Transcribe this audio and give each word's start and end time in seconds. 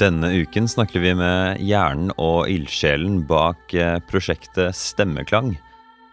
Denne 0.00 0.30
uken 0.32 0.68
snakker 0.68 1.02
vi 1.04 1.10
med 1.12 1.58
hjernen 1.60 2.08
og 2.16 2.48
ildsjelen 2.48 3.18
bak 3.28 3.74
eh, 3.76 3.98
prosjektet 4.08 4.72
Stemmeklang. 4.72 5.50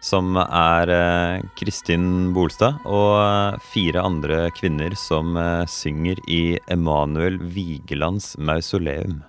Som 0.04 0.36
er 0.36 0.92
eh, 0.92 1.46
Kristin 1.56 2.34
Bolstad 2.36 2.82
og 2.84 3.14
eh, 3.22 3.56
fire 3.72 4.02
andre 4.04 4.42
kvinner 4.58 4.92
som 4.92 5.38
synger 5.72 6.20
i 6.28 6.58
Emanuel 6.68 7.38
Vigelands 7.40 8.34
mausoleum. 8.36 9.22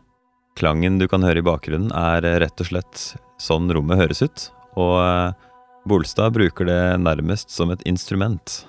Klangen 0.59 0.99
du 0.99 1.07
kan 1.07 1.23
høre 1.23 1.39
i 1.39 1.47
bakgrunnen, 1.47 1.93
er 1.95 2.27
rett 2.43 2.59
og 2.59 2.67
slett 2.67 3.05
sånn 3.39 3.71
rommet 3.71 4.01
høres 4.01 4.25
ut. 4.25 4.49
Og 4.75 4.99
Bolstad 5.87 6.35
bruker 6.35 6.67
det 6.67 6.83
nærmest 6.99 7.55
som 7.55 7.71
et 7.71 7.87
instrument. 7.87 8.59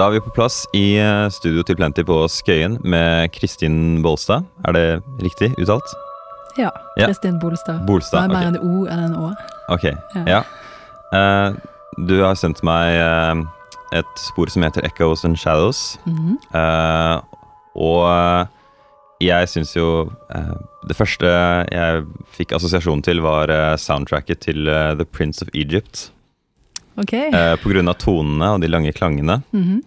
Da 0.00 0.06
er 0.08 0.14
vi 0.14 0.20
på 0.24 0.30
plass 0.32 0.62
i 0.72 0.94
eh, 0.96 1.26
studio 1.28 1.60
til 1.60 1.76
Plenty 1.76 2.00
på 2.08 2.14
Skøyen 2.32 2.78
med 2.88 3.28
Kristin 3.36 3.98
Bolstad. 4.00 4.46
Er 4.64 4.72
det 4.72 4.84
riktig 5.20 5.50
uttalt? 5.60 5.90
Ja. 6.56 6.70
Ja. 6.96 7.10
Kristin 7.10 7.36
Bolstad. 7.42 7.82
Bolstad, 7.84 8.30
Det 8.30 8.30
er 8.30 8.32
mer 8.32 8.46
okay. 8.46 8.48
en 8.48 8.78
O 8.78 8.86
enn 8.88 9.02
en 9.04 9.16
Å. 9.18 9.32
Ok, 9.76 9.84
Ja. 10.16 10.22
ja. 10.24 10.40
Uh, 11.12 11.58
du 12.08 12.14
har 12.22 12.38
sendt 12.40 12.62
meg 12.64 12.96
uh, 12.96 13.42
et 13.92 14.22
spor 14.22 14.48
som 14.48 14.64
heter 14.64 14.88
Echoes 14.88 15.26
and 15.28 15.36
Shadows. 15.36 15.98
Mm 16.06 16.16
-hmm. 16.16 16.38
uh, 16.56 17.20
og 17.74 18.48
jeg 19.20 19.48
syns 19.48 19.76
jo 19.76 20.10
Det 20.88 20.96
første 20.96 21.26
jeg 21.72 22.04
fikk 22.32 22.52
assosiasjon 22.52 23.02
til, 23.02 23.20
var 23.20 23.76
soundtracket 23.76 24.40
til 24.40 24.64
The 24.96 25.04
Prince 25.04 25.42
of 25.42 25.48
Egypt. 25.54 26.10
Ok. 27.00 27.12
Eh, 27.12 27.56
på 27.56 27.68
grunn 27.68 27.88
av 27.88 27.96
tonene 28.00 28.50
og 28.54 28.60
de 28.60 28.68
lange 28.68 28.92
klangene. 28.92 29.40
Mhm. 29.52 29.82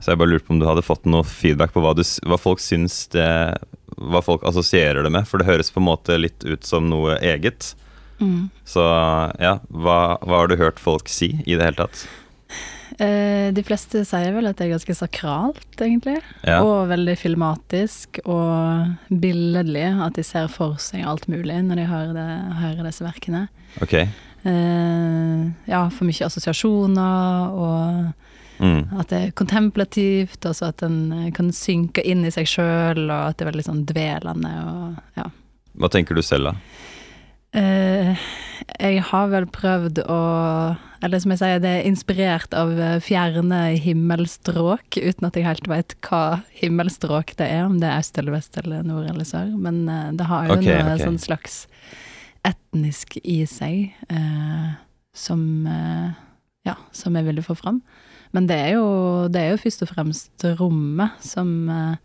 Så 0.00 0.12
jeg 0.12 0.20
bare 0.20 0.30
lurte 0.30 0.46
på 0.46 0.54
om 0.54 0.62
du 0.62 0.68
hadde 0.68 0.86
fått 0.86 1.08
noe 1.10 1.26
feedback 1.26 1.74
på 1.74 1.82
hva, 1.82 1.94
du, 1.96 2.04
hva 2.28 2.38
folk 2.40 2.62
syns 2.62 3.06
det 3.14 3.28
Hva 3.98 4.22
folk 4.22 4.44
assosierer 4.46 5.02
det 5.02 5.10
med, 5.10 5.26
for 5.26 5.40
det 5.40 5.48
høres 5.48 5.72
på 5.74 5.82
en 5.82 5.88
måte 5.88 6.18
litt 6.20 6.44
ut 6.46 6.64
som 6.66 6.86
noe 6.90 7.16
eget. 7.18 7.72
Mm. 8.22 8.48
Så 8.66 8.84
ja, 9.42 9.58
hva, 9.68 9.98
hva 10.22 10.42
har 10.42 10.50
du 10.50 10.58
hørt 10.60 10.78
folk 10.82 11.10
si 11.10 11.32
i 11.44 11.56
det 11.58 11.66
hele 11.66 11.80
tatt? 11.82 12.06
Eh, 12.98 13.54
de 13.54 13.62
fleste 13.62 14.00
sier 14.08 14.32
vel 14.34 14.48
at 14.50 14.58
det 14.58 14.66
er 14.66 14.72
ganske 14.74 14.96
sakralt, 14.96 15.66
egentlig. 15.78 16.16
Ja. 16.42 16.60
Og 16.66 16.88
veldig 16.90 17.14
filmatisk 17.20 18.18
og 18.24 19.12
billedlig. 19.22 19.86
At 20.02 20.18
de 20.18 20.24
ser 20.26 20.48
for 20.52 20.80
seg 20.82 21.06
alt 21.06 21.28
mulig 21.30 21.60
når 21.66 21.82
de 21.82 21.90
hører, 21.90 22.16
det, 22.16 22.30
hører 22.62 22.88
disse 22.88 23.06
verkene. 23.06 23.44
Ok. 23.84 23.94
Eh, 23.98 25.44
ja, 25.70 25.84
for 25.94 26.08
mye 26.08 26.26
assosiasjoner, 26.26 27.54
og 27.54 28.27
Mm. 28.58 28.98
at 28.98 29.12
det 29.12 29.18
er 29.18 29.34
kontemplativt, 29.38 30.42
og 30.42 30.56
så 30.56 30.72
at 30.72 30.82
en 30.86 31.12
eh, 31.14 31.30
kan 31.34 31.52
synke 31.54 32.02
inn 32.02 32.24
i 32.26 32.32
seg 32.34 32.48
sjøl, 32.50 33.04
og 33.06 33.30
at 33.30 33.38
det 33.38 33.46
er 33.46 33.52
veldig 33.52 33.66
sånn 33.68 33.84
dvelende 33.88 34.54
og 34.66 35.18
ja. 35.20 35.28
Hva 35.78 35.90
tenker 35.94 36.18
du 36.18 36.24
selv, 36.26 36.50
da? 36.50 36.84
Eh, 37.58 38.24
jeg 38.82 39.04
har 39.08 39.30
vel 39.32 39.46
prøvd 39.48 40.02
å 40.04 40.18
Eller 41.00 41.22
som 41.22 41.32
jeg 41.32 41.40
sier, 41.40 41.60
det 41.62 41.70
er 41.78 41.86
inspirert 41.88 42.52
av 42.58 42.74
eh, 42.74 42.98
fjerne 43.00 43.60
himmelstråk, 43.78 44.98
uten 44.98 45.28
at 45.28 45.38
jeg 45.38 45.46
helt 45.46 45.70
vet 45.70 45.94
hva 46.08 46.42
himmelstråk 46.58 47.36
det 47.38 47.46
er, 47.46 47.62
om 47.68 47.78
det 47.78 47.86
er 47.88 48.02
øst 48.02 48.18
eller 48.18 48.34
vest 48.34 48.58
eller 48.58 48.82
nord 48.82 49.06
eller 49.06 49.28
sør. 49.28 49.54
Men 49.54 49.86
det 50.18 50.26
har 50.26 50.48
jo 50.48 50.58
okay, 50.58 50.74
noe 50.74 50.96
okay. 50.96 51.04
sånn 51.06 51.20
slags 51.22 51.60
etnisk 52.48 53.20
i 53.22 53.44
seg 53.46 53.94
eh, 54.10 54.74
som 55.14 55.46
Ja, 56.66 56.74
som 56.92 57.14
jeg 57.16 57.24
ville 57.30 57.46
få 57.46 57.54
fram. 57.56 57.78
Men 58.32 58.46
det 58.46 58.56
er 58.60 58.72
jo, 58.76 59.28
det 59.32 59.40
er 59.40 59.50
jo 59.54 59.60
først 59.62 59.82
og 59.86 59.88
fremst 59.92 60.44
rommet 60.58 61.10
som, 61.24 61.68
eh, 61.68 61.96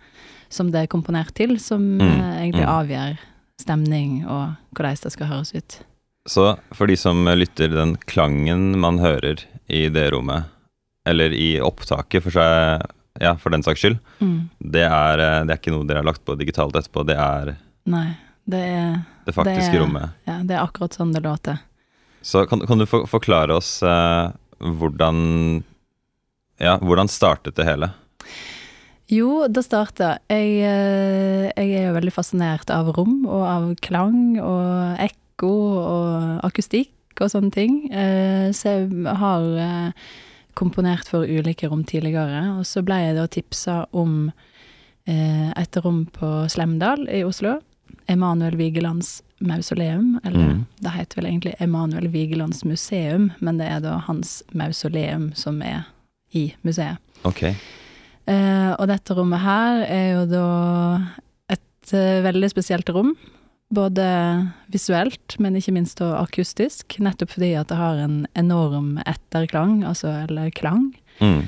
som 0.49 0.69
det 0.71 0.83
er 0.83 0.87
komponert 0.91 1.33
til, 1.35 1.57
som 1.59 1.81
Mm, 1.97 2.01
eh, 2.01 2.41
egentlig 2.45 2.63
mm. 2.65 2.73
avgjør 2.77 3.17
stemning 3.59 4.25
og 4.27 4.55
hvordan 4.75 4.97
det 5.03 5.11
skal 5.13 5.27
høres 5.27 5.53
ut. 5.55 5.79
Så 6.27 6.57
for 6.73 6.87
de 6.87 6.95
som 6.95 7.25
lytter, 7.27 7.67
den 7.73 7.97
klangen 8.07 8.77
man 8.79 8.99
hører 8.99 9.43
i 9.69 9.89
det 9.89 10.11
rommet, 10.13 10.45
eller 11.05 11.33
i 11.35 11.59
opptaket 11.59 12.23
for 12.23 12.31
seg, 12.31 12.85
ja, 13.21 13.33
for 13.35 13.49
den 13.51 13.63
saks 13.63 13.81
skyld, 13.83 13.99
Mm. 14.21 14.49
det 14.71 14.83
er, 14.87 15.19
eh, 15.19 15.43
det 15.45 15.51
er 15.51 15.59
ikke 15.59 15.73
noe 15.75 15.85
dere 15.85 15.97
har 15.99 16.05
lagt 16.07 16.23
på 16.25 16.37
digitalt 16.39 16.73
etterpå, 16.75 17.05
det 17.05 17.17
er 17.17 17.57
Nei, 17.85 18.15
det 18.47 18.59
er, 18.63 19.03
det 19.25 19.35
faktiske 19.35 19.71
Det 19.71 19.75
er- 19.75 19.83
rommet. 19.83 20.09
ja, 20.25 20.37
det 20.43 20.51
er 20.55 20.63
akkurat 20.65 20.93
sånn 20.95 21.11
det 21.13 21.21
låter. 21.23 21.59
Så 22.21 22.47
kan, 22.47 22.59
kan 22.65 22.77
du 22.79 22.85
for, 22.85 23.03
forklare 23.05 23.51
oss 23.51 23.83
eh, 23.83 24.31
hvordan 24.61 25.63
Ja, 26.63 26.77
hvordan 26.79 27.09
startet 27.11 27.57
det 27.59 27.65
hele? 27.67 27.91
Jo, 29.11 29.45
det 29.51 29.65
starta 29.65 30.13
Jeg, 30.31 30.53
eh, 30.63 31.49
jeg 31.59 31.73
er 31.75 31.87
jo 31.89 31.95
veldig 31.97 32.13
fascinert 32.15 32.71
av 32.73 32.93
rom 32.95 33.25
og 33.27 33.43
av 33.45 33.65
klang 33.83 34.37
og 34.39 34.97
ekko 35.03 35.51
og 35.81 36.45
akustikk 36.47 37.19
og 37.21 37.29
sånne 37.33 37.51
ting. 37.53 37.75
Eh, 37.91 38.49
Så 38.55 38.71
jeg 38.71 39.15
har 39.19 39.43
eh, 39.59 39.91
komponert 40.55 41.09
for 41.09 41.25
ulike 41.27 41.67
rom 41.69 41.83
tidligere, 41.83 42.57
og 42.57 42.63
så 42.65 42.81
ble 42.85 42.95
jeg 43.03 43.15
da 43.19 43.27
tipsa 43.27 43.85
om 43.91 44.31
et 45.05 45.75
rom 45.83 46.05
på 46.15 46.27
Slemdal 46.47 47.09
i 47.11 47.25
Oslo. 47.27 47.57
Emanuel 48.07 48.55
Vigelands 48.55 49.21
mausoleum, 49.43 50.17
eller 50.23 50.39
Mm. 50.39 50.65
det 50.79 50.91
heter 50.91 51.15
vel 51.17 51.25
egentlig 51.25 51.55
Emanuel 51.59 52.07
Vigelands 52.07 52.63
museum, 52.63 53.31
men 53.41 53.57
det 53.57 53.67
er 53.67 53.81
da 53.81 53.97
hans 53.97 54.43
mausoleum 54.53 55.33
som 55.35 55.61
er 55.61 55.83
i 56.33 56.49
museet. 56.65 56.99
Okay. 57.23 57.55
Eh, 58.29 58.71
og 58.77 58.87
dette 58.87 59.15
rommet 59.17 59.43
her 59.43 59.83
er 59.87 60.09
jo 60.13 60.25
da 60.31 60.47
et 61.51 61.95
eh, 61.95 62.23
veldig 62.23 62.51
spesielt 62.51 62.91
rom. 62.95 63.13
Både 63.73 64.05
visuelt, 64.71 65.35
men 65.41 65.57
ikke 65.57 65.73
minst 65.73 66.01
og 66.05 66.13
akustisk. 66.19 66.99
Nettopp 67.01 67.33
fordi 67.35 67.53
at 67.57 67.71
det 67.71 67.79
har 67.79 67.99
en 68.03 68.23
enorm 68.37 68.99
etterklang, 69.09 69.81
altså 69.87 70.11
eller 70.27 70.51
klang. 70.53 70.91
Mm. 71.23 71.41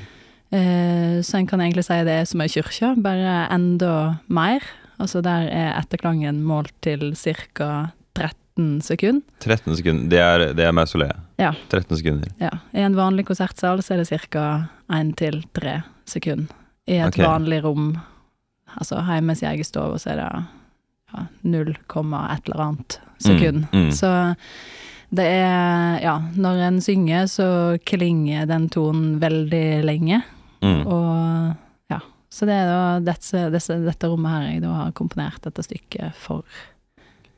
Eh, 0.56 1.14
så 1.26 1.38
en 1.38 1.46
kan 1.46 1.62
egentlig 1.62 1.86
si 1.86 2.00
det 2.06 2.18
er 2.20 2.26
som 2.28 2.42
ei 2.42 2.50
kirke, 2.50 2.94
bare 3.02 3.46
enda 3.54 4.18
mer. 4.26 4.64
Altså 5.02 5.20
der 5.24 5.48
er 5.52 5.74
etterklangen 5.76 6.42
målt 6.46 6.74
til 6.84 7.12
ca. 7.14 7.92
13 8.16 8.80
sekunder. 8.80 9.22
13 9.44 9.76
sekunder. 9.76 10.08
Det 10.08 10.20
er, 10.20 10.44
det 10.56 10.64
er 10.64 10.72
mausoleet. 10.72 11.18
Ja. 11.40 11.52
13 11.68 11.98
sekunder. 12.00 12.30
Ja. 12.40 12.50
I 12.72 12.86
en 12.86 12.96
vanlig 12.96 13.26
konsertsal 13.28 13.82
så 13.84 13.94
er 13.94 14.02
det 14.02 14.22
ca. 14.30 14.46
1-3 14.88 15.80
sekunder. 16.04 16.54
I 16.86 17.00
et 17.02 17.08
okay. 17.08 17.26
vanlig 17.26 17.64
rom, 17.64 17.96
altså 18.78 19.00
hjemme 19.02 19.34
i 19.34 19.46
egen 19.48 19.66
så 19.66 19.96
er 20.06 20.20
det 20.20 20.26
ja, 21.12 21.24
0, 21.42 21.72
et 21.72 22.48
eller 22.48 22.62
annet 22.62 22.98
sekund. 23.18 23.66
Mm, 23.72 23.86
mm. 23.86 23.92
Så 23.92 24.10
det 25.10 25.26
er 25.26 25.98
Ja, 26.02 26.16
når 26.36 26.62
en 26.68 26.80
synger, 26.80 27.26
så 27.26 27.78
klinger 27.84 28.46
den 28.46 28.68
tonen 28.68 29.18
veldig 29.22 29.82
lenge. 29.86 30.22
Mm. 30.62 30.86
Og 30.86 31.90
ja. 31.90 32.00
Så 32.30 32.46
det 32.46 32.54
er 32.54 32.70
da 32.70 33.00
dette, 33.12 33.48
dette, 33.50 33.80
dette 33.86 34.10
rommet 34.10 34.34
her 34.34 34.48
jeg 34.50 34.62
da 34.62 34.74
har 34.74 34.94
komponert 34.98 35.42
dette 35.46 35.66
stykket 35.66 36.14
for. 36.14 36.44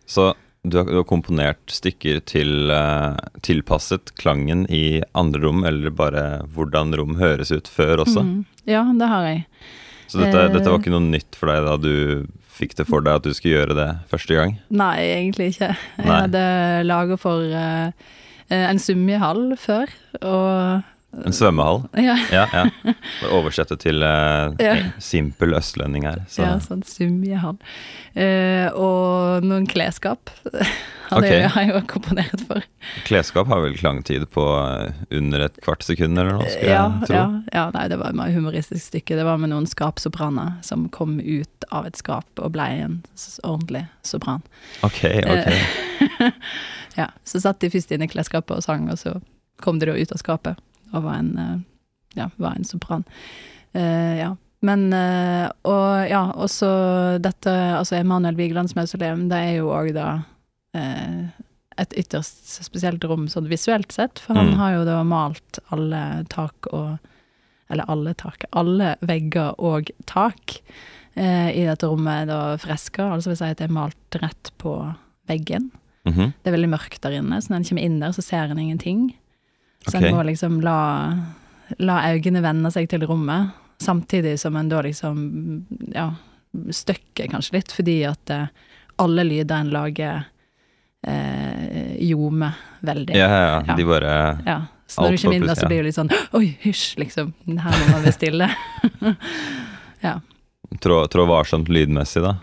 Så 0.08 0.32
du 0.70 0.76
har, 0.80 0.84
du 0.88 0.96
har 1.00 1.06
komponert 1.08 1.72
stykker 1.72 2.20
til 2.28 2.70
uh, 2.72 3.16
tilpasset 3.44 4.12
klangen 4.20 4.66
i 4.72 5.00
andre 5.18 5.40
rom, 5.46 5.64
eller 5.68 5.90
bare 5.94 6.24
hvordan 6.54 6.94
rom 6.98 7.16
høres 7.20 7.50
ut 7.54 7.68
før 7.70 8.04
også? 8.04 8.24
Mm. 8.24 8.44
Ja, 8.68 8.82
det 9.00 9.08
har 9.10 9.26
jeg. 9.30 9.44
Så 10.08 10.20
dette, 10.22 10.40
Eh. 10.46 10.52
dette 10.54 10.70
var 10.70 10.78
ikke 10.80 10.92
noe 10.94 11.04
nytt 11.04 11.36
for 11.36 11.50
deg 11.52 11.64
da 11.66 11.76
du 11.80 12.26
fikk 12.58 12.74
det 12.78 12.86
for 12.88 13.04
deg 13.04 13.18
at 13.20 13.26
du 13.28 13.34
skulle 13.36 13.58
gjøre 13.58 13.74
det 13.76 13.88
første 14.10 14.34
gang? 14.38 14.54
Nei, 14.70 14.94
egentlig 15.04 15.50
ikke. 15.54 15.68
Jeg 15.98 16.06
Nei. 16.08 16.20
hadde 16.24 16.44
laga 16.88 17.18
for 17.20 17.44
uh, 17.44 17.90
en 18.50 18.80
summehall 18.82 19.52
før, 19.60 19.92
og 20.22 20.82
En 21.24 21.32
svømmehall? 21.32 21.86
Ja, 21.96 22.14
Ja, 22.30 22.42
ja. 22.52 22.92
Oversette 23.34 23.78
til 23.80 24.02
uh, 24.04 24.52
Ja. 24.60 24.74
simpel 25.02 25.54
østlending 25.56 26.04
her. 26.04 26.20
Så. 26.28 26.42
ja 26.44 26.58
sånn 26.60 26.82
sumjehall. 26.86 27.56
Uh, 28.12 28.68
og 28.76 29.46
noen 29.48 29.66
klesskap. 29.70 30.30
Han 31.08 31.22
Ok. 31.24 31.30
er 31.32 31.46
har 31.48 31.64
jeg 31.64 31.72
jo 31.72 31.80
komponert 31.88 32.42
for. 32.44 32.60
Klesskap 33.08 33.48
har 33.48 33.62
vel 33.64 33.72
klangtid 33.80 34.26
på 34.28 34.42
eh, 34.44 34.92
under 35.16 35.46
et 35.46 35.54
kvart 35.64 35.80
sekund 35.86 36.20
eller 36.20 36.34
noe, 36.36 36.50
skulle 36.52 36.68
Ja, 36.74 36.82
jeg 37.00 37.08
tro. 37.08 37.16
ja, 37.16 37.22
ja, 37.54 37.62
nei, 37.72 37.86
det 37.88 37.96
var 37.96 38.12
et 38.12 38.34
humoristisk 38.36 38.90
stykke. 38.90 39.16
Det 39.16 39.24
var 39.24 39.40
med 39.40 39.48
noen 39.48 39.64
skapsopraner 39.70 40.58
som 40.60 40.84
kom 40.92 41.16
ut 41.16 41.64
av 41.72 41.88
et 41.88 41.96
skap 41.96 42.28
og 42.44 42.52
ble 42.52 42.66
en 42.84 42.98
ordentlig 43.40 43.86
sopran. 44.04 44.44
Ok, 44.84 45.00
ok. 45.24 45.48
Ja, 47.00 47.08
Så 47.24 47.40
satt 47.40 47.60
de 47.64 47.70
først 47.72 47.92
inne 47.94 48.04
i 48.04 48.12
klesskapet 48.12 48.56
og 48.58 48.64
sang, 48.68 48.88
og 48.92 48.98
så 49.00 49.16
kom 49.64 49.78
de 49.80 49.88
da 49.88 49.96
ut 49.96 50.12
av 50.12 50.20
skapet 50.20 50.60
og 50.92 51.02
var 51.04 51.18
en, 51.20 51.32
eh, 51.38 51.58
ja, 52.16 52.28
var 52.38 52.56
en 52.56 52.64
sopran. 52.64 53.04
Eh, 53.74 54.18
ja. 54.22 54.34
Men 54.62 54.92
eh, 54.92 55.50
Og 55.70 56.08
ja, 56.10 56.32
også 56.34 56.68
dette 57.22 57.52
Altså 57.78 57.94
Emanuel 58.00 58.34
Vigelands 58.34 58.74
mausoleum, 58.74 59.28
det 59.30 59.36
er 59.38 59.52
jo 59.60 59.68
òg 59.70 59.92
da 59.94 60.08
et 61.78 61.94
ytterst 61.98 62.58
spesielt 62.64 63.04
rom 63.06 63.28
sånn 63.30 63.46
visuelt 63.50 63.92
sett, 63.94 64.18
for 64.18 64.34
han 64.34 64.48
Mm. 64.52 64.56
har 64.58 64.72
jo 64.74 64.84
da 64.84 65.02
malt 65.04 65.58
alle 65.70 66.24
tak 66.28 66.66
og 66.72 66.98
Eller 67.70 67.84
alle 67.86 68.14
tak, 68.14 68.44
alle 68.56 68.96
vegger 69.02 69.54
og 69.60 69.90
tak 70.06 70.54
eh, 71.14 71.50
i 71.52 71.66
dette 71.66 71.84
rommet 71.86 72.26
da 72.30 72.56
fresker, 72.56 73.04
altså 73.12 73.28
vil 73.28 73.36
si 73.36 73.44
at 73.44 73.58
det 73.58 73.66
er 73.68 73.74
malt 73.74 74.16
rett 74.22 74.50
på 74.56 74.72
veggen. 75.28 75.70
Mhm. 76.06 76.32
Det 76.42 76.46
er 76.48 76.56
veldig 76.56 76.70
mørkt 76.72 77.00
der 77.02 77.10
inne, 77.20 77.36
så 77.42 77.50
når 77.50 77.56
en 77.56 77.64
kommer 77.64 77.82
inn 77.84 77.98
der, 78.00 78.12
så 78.16 78.22
ser 78.24 78.48
en 78.50 78.58
ingenting. 78.58 79.14
Så 79.86 79.96
okay. 79.96 80.08
en 80.08 80.16
må 80.16 80.24
liksom 80.26 80.60
la, 80.64 80.78
la 81.78 81.98
øynene 82.12 82.42
vende 82.44 82.72
seg 82.74 82.88
til 82.90 83.06
rommet, 83.08 83.54
samtidig 83.82 84.38
som 84.42 84.56
en 84.58 84.70
da 84.70 84.82
liksom, 84.84 85.20
ja, 85.94 86.10
støkker 86.74 87.30
kanskje 87.30 87.60
litt, 87.60 87.72
fordi 87.72 88.00
at 88.08 88.34
eh, 88.34 88.48
alle 88.98 89.24
lyder 89.24 89.62
en 89.62 89.70
lager 89.70 90.24
eh, 91.06 91.94
ljomer 92.02 92.58
veldig. 92.80 93.14
Ja, 93.16 93.28
ja, 93.28 93.46
ja. 93.46 93.62
Ja. 93.68 93.78
De 93.78 93.86
bare 93.88 94.18
Ja. 94.46 94.58
Så 94.88 95.02
når 95.04 95.10
du 95.10 95.16
kommer 95.20 95.36
inn 95.36 95.44
der, 95.44 95.58
så 95.58 95.66
blir 95.68 95.82
det 95.82 95.90
litt 95.90 95.96
sånn 95.98 96.08
Oi, 96.38 96.46
hysj, 96.62 96.94
liksom. 96.96 97.34
Her 97.44 97.74
må 97.76 97.88
man 97.90 98.06
være 98.06 98.12
stille. 98.16 98.46
trå, 100.84 101.02
trå 101.12 101.26
varsomt 101.28 101.68
lydmessig, 101.68 102.22
da. 102.24 102.38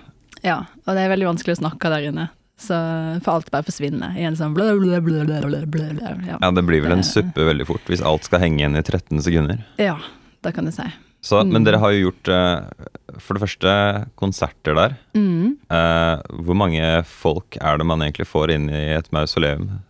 ja. 0.45 0.59
Og 0.85 0.93
det 0.93 1.05
er 1.05 1.09
veldig 1.15 1.31
vanskelig 1.31 1.55
å 1.57 1.61
snakke 1.63 1.89
der 1.89 2.05
inne. 2.11 2.27
Så 2.57 2.75
for 3.23 3.35
alt 3.35 3.49
bare 3.51 3.65
forsvinner 3.67 4.15
i 4.15 4.23
en 4.27 4.37
sånn 4.39 4.53
blø, 4.55 4.69
blø, 4.79 4.99
blø, 5.03 5.23
blø. 5.67 5.87
Ja. 6.25 6.37
Ja, 6.39 6.51
Det 6.55 6.63
blir 6.67 6.85
vel 6.85 6.95
en 6.95 7.03
suppe 7.03 7.43
veldig 7.49 7.67
fort 7.67 7.89
hvis 7.91 8.03
alt 8.05 8.27
skal 8.27 8.39
henge 8.45 8.61
igjen 8.63 8.77
i 8.79 8.83
13 8.85 9.21
sekunder. 9.25 9.65
ja, 9.81 9.97
det 10.45 10.53
kan 10.55 10.65
du 10.65 10.71
si. 10.71 10.87
Så, 11.25 11.41
Mm. 11.41 11.51
Men 11.51 11.63
dere 11.65 11.79
har 11.81 11.91
jo 11.91 12.11
gjort 12.11 12.27
eh, 12.29 13.17
for 13.17 13.33
det 13.33 13.41
første 13.41 13.71
konserter 14.15 14.75
der. 14.77 14.93
Mm. 15.17 15.57
Eh, 15.73 16.21
hvor 16.45 16.55
mange 16.55 17.03
folk 17.03 17.57
er 17.59 17.77
det 17.81 17.85
man 17.89 17.99
egentlig 18.05 18.27
får 18.29 18.53
inn 18.53 18.69
i 18.69 18.93
et 18.93 19.09
mausoleum? 19.11 19.81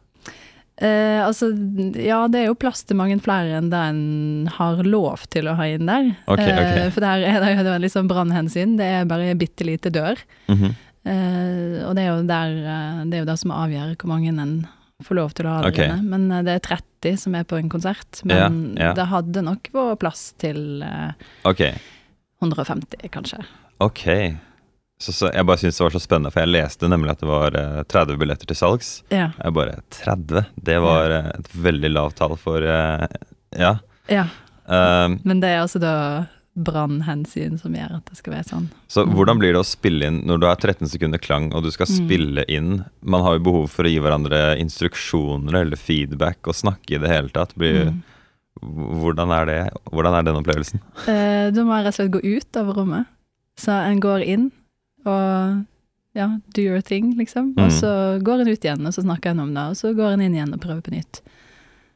Eh, 0.79 1.19
altså, 1.25 1.51
ja, 1.95 2.27
det 2.31 2.39
er 2.39 2.47
jo 2.49 2.55
plass 2.55 2.83
til 2.83 2.95
mange 2.95 3.19
flere 3.23 3.59
enn 3.59 3.69
det 3.69 3.83
en 3.91 4.47
har 4.47 4.81
lov 4.87 5.27
til 5.31 5.47
å 5.47 5.55
ha 5.59 5.67
inn 5.67 5.85
der. 5.91 6.15
Okay, 6.25 6.47
okay. 6.51 6.81
Eh, 6.85 6.89
for 6.95 7.03
der 7.03 7.27
er 7.27 7.39
det 7.43 7.91
jo 7.91 7.93
sånn 7.99 8.09
brannhensyn. 8.11 8.77
Det 8.79 8.87
er 8.87 9.05
bare 9.05 9.35
bitte 9.35 9.67
lite 9.67 9.91
dør. 9.91 10.15
Mm 10.47 10.55
Eh, 10.63 10.81
og 11.05 11.91
det 11.95 12.01
er 12.03 12.07
jo 12.09 12.21
der 12.25 12.55
eh, 12.65 13.03
Det 13.05 13.17
er 13.19 13.21
jo 13.23 13.27
det 13.29 13.37
som 13.41 13.51
avgjør 13.53 13.91
hvor 14.01 14.09
mange 14.09 14.31
en 14.33 14.55
får 15.05 15.17
lov 15.19 15.33
til 15.35 15.45
å 15.45 15.51
ha 15.57 15.61
der 15.65 15.73
Ok. 15.73 15.79
inne. 15.83 15.97
Men 16.09 16.31
eh, 16.31 16.43
det 16.47 16.53
er 16.55 16.63
30 17.03 17.17
som 17.21 17.35
er 17.35 17.43
på 17.45 17.57
en 17.59 17.69
konsert. 17.69 18.21
Men 18.25 18.73
Ja, 18.79 18.87
ja. 18.89 18.93
det 18.97 19.05
hadde 19.11 19.43
nok 19.45 19.69
vært 19.75 19.99
plass 20.01 20.29
til 20.41 20.81
eh, 20.81 21.11
Ok. 21.45 21.61
150, 22.41 23.09
kanskje. 23.13 23.43
ok. 23.83 24.05
Så, 24.97 25.11
så 25.11 25.27
jeg 25.33 25.43
bare 25.43 25.59
syntes 25.59 25.75
det 25.77 25.83
var 25.83 25.91
så 25.91 25.99
spennende, 25.99 26.29
for 26.31 26.39
jeg 26.39 26.53
leste 26.55 26.87
nemlig 26.87 27.11
at 27.11 27.19
det 27.19 27.27
var 27.27 27.55
eh, 27.59 27.81
30 27.91 28.15
billetter 28.21 28.47
til 28.47 28.55
salgs. 28.55 28.93
Ja. 29.11 29.25
Jeg 29.43 29.53
bare 29.57 29.81
30? 29.91 30.45
Det 30.55 30.77
var 30.79 31.11
eh, 31.11 31.27
et 31.35 31.49
veldig 31.67 31.91
lavt 31.91 32.15
tall 32.21 32.37
for 32.39 32.63
eh, 32.63 33.03
Ja. 33.59 33.73
ja. 34.07 34.23
Eh, 34.65 35.17
Men 35.27 35.41
det 35.43 35.51
er 35.51 35.59
altså 35.65 35.81
da 35.83 35.91
brannhensyn 36.55 37.57
som 37.59 37.73
gjør 37.75 37.97
at 37.97 38.05
det 38.05 38.17
skal 38.17 38.33
være 38.33 38.47
sånn. 38.47 38.67
så 38.87 39.05
Mm. 39.05 39.13
hvordan 39.13 39.39
blir 39.39 39.51
det 39.53 39.59
å 39.61 39.65
spille 39.65 40.05
inn 40.07 40.21
når 40.25 40.39
du 40.39 40.45
har 40.47 40.55
13 40.55 40.87
sekunder 40.87 41.17
klang, 41.19 41.53
og 41.53 41.63
du 41.63 41.71
skal 41.71 41.85
Mm. 41.87 42.07
spille 42.07 42.45
inn 42.47 42.85
Man 43.03 43.21
har 43.23 43.33
jo 43.37 43.43
behov 43.43 43.69
for 43.69 43.83
å 43.83 43.89
gi 43.91 43.99
hverandre 43.99 44.57
instruksjoner 44.59 45.53
eller 45.61 45.75
feedback 45.75 46.47
og 46.47 46.53
snakke 46.55 46.95
i 46.95 46.97
det 46.97 47.09
hele 47.09 47.29
tatt. 47.29 47.53
Blir, 47.55 47.91
Mm. 47.91 48.03
Hvordan 48.63 49.31
er 49.35 49.45
det? 49.45 49.73
Hvordan 49.91 50.13
er 50.17 50.23
den 50.23 50.35
opplevelsen? 50.41 50.79
Eh, 51.07 51.51
da 51.51 51.61
må 51.63 51.75
jeg 51.75 51.85
rett 51.85 51.87
og 51.87 51.93
slett 51.99 52.11
gå 52.11 52.37
ut 52.37 52.57
av 52.57 52.73
rommet. 52.75 53.05
Så 53.57 53.69
en 53.71 53.99
går 53.99 54.23
inn 54.25 54.51
og 55.05 55.65
ja, 56.15 56.39
do 56.53 56.61
your 56.61 56.79
thing, 56.81 57.15
liksom. 57.17 57.49
Og 57.57 57.67
Mm. 57.69 57.81
så 57.81 58.23
går 58.23 58.41
en 58.41 58.47
ut 58.47 58.61
igjen, 58.63 58.85
og 58.87 58.93
så 58.93 59.03
snakker 59.03 59.31
en 59.31 59.39
om 59.41 59.53
det, 59.53 59.61
og 59.61 59.75
så 59.75 59.93
går 59.93 60.13
en 60.13 60.21
inn 60.21 60.33
igjen 60.33 60.53
og 60.53 60.61
prøver 60.61 60.81
på 60.81 60.91
nytt. 60.93 61.19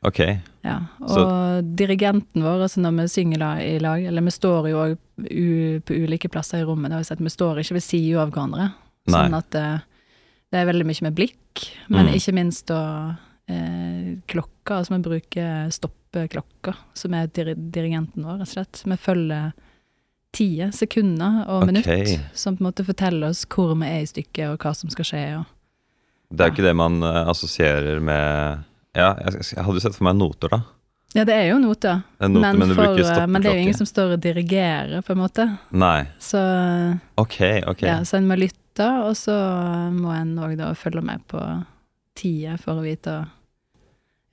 Ok. 0.06 0.19
Ja, 0.63 0.78
og 1.01 1.10
Så- 1.10 1.75
dirigenten 1.75 2.44
vår, 2.44 2.62
altså 2.63 2.80
når 2.80 3.01
vi 3.01 3.07
synger 3.07 3.38
da, 3.40 3.50
i 3.60 3.80
lag, 3.80 4.04
eller 4.06 4.22
vi 4.22 4.31
står 4.31 4.69
jo 4.69 4.78
òg 4.86 4.98
på 5.84 5.94
ulike 6.06 6.30
plasser 6.31 6.62
i 6.62 6.63
rommet, 6.63 6.90
det 6.90 6.96
har 6.96 7.04
vi 7.04 7.10
sett, 7.10 7.19
vi 7.19 7.30
står 7.34 7.60
ikke 7.60 7.74
ved 7.75 7.84
siden 7.84 8.19
av 8.22 8.31
hverandre. 8.31 8.74
Nei. 9.07 9.24
Sånn 9.28 9.38
at 9.38 9.50
det, 9.51 9.81
det 10.51 10.60
er 10.62 10.69
veldig 10.72 10.86
mye 10.88 11.01
med 11.10 11.16
blikk, 11.16 11.66
men 11.90 12.07
Mm. 12.07 12.13
ikke 12.16 12.34
minst 12.34 12.66
da 12.68 13.18
eh, 13.50 14.16
klokka, 14.28 14.78
altså 14.78 14.96
vi 14.96 15.01
bruker 15.10 15.69
stoppeklokka, 15.74 16.75
som 16.94 17.13
er 17.13 17.28
dir 17.28 17.56
dirigenten 17.56 18.24
vår, 18.24 18.38
rett 18.40 18.48
og 18.48 18.54
slett. 18.54 18.84
Vi 18.86 18.95
følger 18.95 19.54
tider, 20.31 20.69
sekunder 20.72 21.45
og 21.50 21.63
Ok. 21.63 21.72
minutt, 21.74 22.19
som 22.38 22.56
på 22.56 22.62
en 22.62 22.72
måte 22.72 22.86
forteller 22.86 23.30
oss 23.30 23.45
hvor 23.45 23.75
vi 23.75 23.86
er 23.88 24.02
i 24.04 24.06
stykket, 24.06 24.52
og 24.54 24.60
hva 24.60 24.75
som 24.75 24.90
skal 24.90 25.04
skje. 25.06 25.40
Og. 25.40 25.45
Det 26.31 26.40
er 26.42 26.48
ja. 26.48 26.54
ikke 26.54 26.68
det 26.69 26.75
man 26.75 27.02
eh, 27.04 27.25
assosierer 27.25 28.00
med 28.00 28.63
Ja, 28.98 29.14
jeg, 29.26 29.46
jeg 29.54 29.64
hadde 29.66 29.78
jo 29.78 29.84
sett 29.84 29.98
for 29.98 30.08
meg 30.10 30.18
noter, 30.20 30.54
da. 30.54 30.62
Ja, 31.18 31.24
det 31.26 31.34
er 31.34 31.48
jo 31.50 31.58
noter, 31.58 32.04
er 32.22 32.30
noter 32.30 32.54
men, 32.54 32.60
men, 32.62 32.76
for, 32.78 33.00
eh, 33.02 33.24
men 33.26 33.42
det 33.42 33.50
er 33.50 33.58
jo 33.58 33.64
ingen 33.64 33.78
som 33.80 33.88
står 33.90 34.14
og 34.14 34.22
dirigerer, 34.22 35.02
på 35.06 35.16
en 35.16 35.22
måte. 35.24 35.46
Nei. 35.74 36.04
Så, 36.22 36.42
okay, 37.18 37.64
okay. 37.66 37.88
ja, 37.90 37.98
så 38.06 38.20
en 38.20 38.30
må 38.30 38.38
lytte, 38.38 38.86
og 39.08 39.16
så 39.18 39.34
må 39.96 40.14
en 40.14 40.36
òg 40.38 40.54
da 40.60 40.70
følge 40.78 41.02
med 41.06 41.26
på 41.30 41.42
tida 42.19 42.60
for 42.62 42.78
å 42.78 42.86
vite 42.86 43.16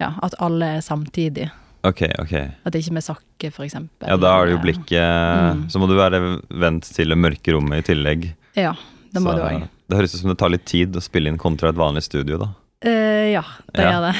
ja, 0.02 0.10
at 0.20 0.36
alle 0.44 0.76
er 0.76 0.84
samtidig. 0.84 1.48
Ok, 1.86 2.02
ok. 2.18 2.34
At 2.66 2.74
det 2.74 2.82
ikke 2.82 2.96
vi 2.98 3.04
sakker, 3.06 3.56
eksempel. 3.64 4.08
Ja, 4.10 4.18
da 4.20 4.34
er 4.36 4.50
det 4.50 4.56
jo 4.56 4.62
blikket 4.64 5.14
Mm. 5.46 5.68
Så 5.70 5.78
må 5.78 5.86
du 5.88 5.94
være 5.96 6.18
vendt 6.50 6.88
til 6.92 7.12
det 7.12 7.18
mørke 7.18 7.54
rommet 7.54 7.84
i 7.84 7.86
tillegg. 7.92 8.28
Ja, 8.58 8.74
det 9.12 9.22
må 9.22 9.32
Så 9.32 9.36
du 9.36 9.42
òg. 9.46 9.66
Det 9.86 9.98
høres 9.98 10.14
ut 10.14 10.20
som 10.20 10.32
det 10.32 10.38
tar 10.40 10.50
litt 10.50 10.64
tid 10.66 10.96
å 10.96 11.02
spille 11.04 11.30
inn 11.30 11.38
kontra 11.38 11.70
et 11.70 11.78
vanlig 11.78 12.02
studio, 12.02 12.38
da. 12.42 12.48
Eh, 12.84 13.32
ja, 13.32 13.44
det 13.72 13.82
Ja. 13.82 13.92
gjør 13.92 14.12
det. 14.12 14.16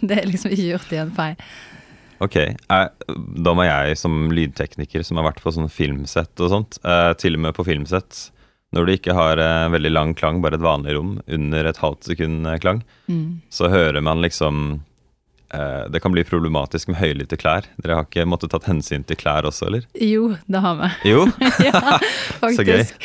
det 0.08 0.18
er 0.22 0.26
liksom 0.30 0.50
ikke 0.54 0.70
gjort 0.72 0.92
i 0.92 1.00
en 1.02 1.10
fei. 1.16 1.30
Ok, 2.24 2.36
er, 2.72 2.88
Da 3.44 3.52
må 3.52 3.64
jeg 3.66 3.98
som 4.00 4.30
lydtekniker 4.32 5.04
som 5.04 5.18
har 5.20 5.26
vært 5.32 5.42
på 5.44 5.52
sånn 5.52 5.68
filmsett 5.68 6.40
og 6.40 6.48
sånt, 6.50 6.78
eh, 6.84 7.12
til 7.20 7.34
og 7.36 7.40
med 7.44 7.54
på 7.58 7.64
filmsett, 7.66 8.30
når 8.72 8.86
du 8.86 8.92
ikke 8.96 9.14
har 9.14 9.38
eh, 9.38 9.68
veldig 9.68 9.92
lang 9.92 10.14
klang, 10.16 10.40
bare 10.40 10.54
et 10.56 10.64
vanlig 10.64 10.94
rom, 10.96 11.20
under 11.28 11.64
et 11.68 11.76
halvt 11.76 12.04
sekund 12.12 12.46
eh, 12.46 12.58
klang, 12.58 12.82
Mm. 13.08 13.40
så 13.52 13.68
hører 13.70 14.00
man 14.02 14.18
liksom 14.24 14.62
eh, 14.72 14.85
Det 15.92 16.00
kan 16.02 16.12
bli 16.14 16.22
problematisk 16.26 16.88
med 16.92 16.98
høylytte 17.00 17.36
klær. 17.40 17.66
Dere 17.82 17.96
har 18.00 18.06
ikke 18.08 18.26
måttet 18.28 18.50
tatt 18.52 18.66
hensyn 18.68 19.04
til 19.06 19.16
klær 19.20 19.46
også, 19.48 19.66
eller? 19.70 19.84
Jo, 20.02 20.30
det 20.50 20.60
har 20.64 20.76
vi. 20.80 20.90
Jo? 21.12 21.24
ja, 21.66 21.80
faktisk. 22.42 22.96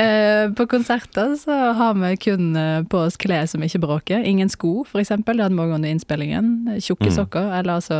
Eh, 0.00 0.48
på 0.56 0.66
konserter 0.70 1.34
så 1.40 1.58
har 1.78 1.94
vi 2.00 2.12
kun 2.22 2.50
eh, 2.56 2.82
på 2.88 3.02
oss 3.06 3.18
klær 3.20 3.46
som 3.50 3.62
ikke 3.66 3.80
bråker. 3.84 4.24
Ingen 4.24 4.48
sko, 4.52 4.84
eksempel. 4.98 5.36
Det 5.38 5.48
hadde 5.48 5.58
vi 5.58 5.64
òg 5.66 5.76
under 5.78 5.92
innspillingen. 5.94 6.52
Tjukke 6.80 7.08
Mm. 7.08 7.14
sokker, 7.14 7.46
eller 7.58 7.78
altså 7.78 7.96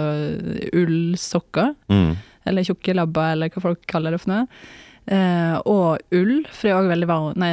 ullsokker. 0.77 1.75
Mm. 1.93 2.17
Eller 2.49 2.65
tjukke 2.67 2.95
labber, 2.97 3.33
eller 3.35 3.51
hva 3.53 3.63
folk 3.71 3.83
kaller 3.91 4.15
det 4.15 4.23
for 4.23 4.33
noe. 4.33 4.47
Eh, 5.09 5.55
og 5.65 6.03
ull, 6.13 6.43
for 6.53 6.67
det 6.69 6.73
er 6.75 6.79
òg 6.83 6.91
veldig, 6.91 7.07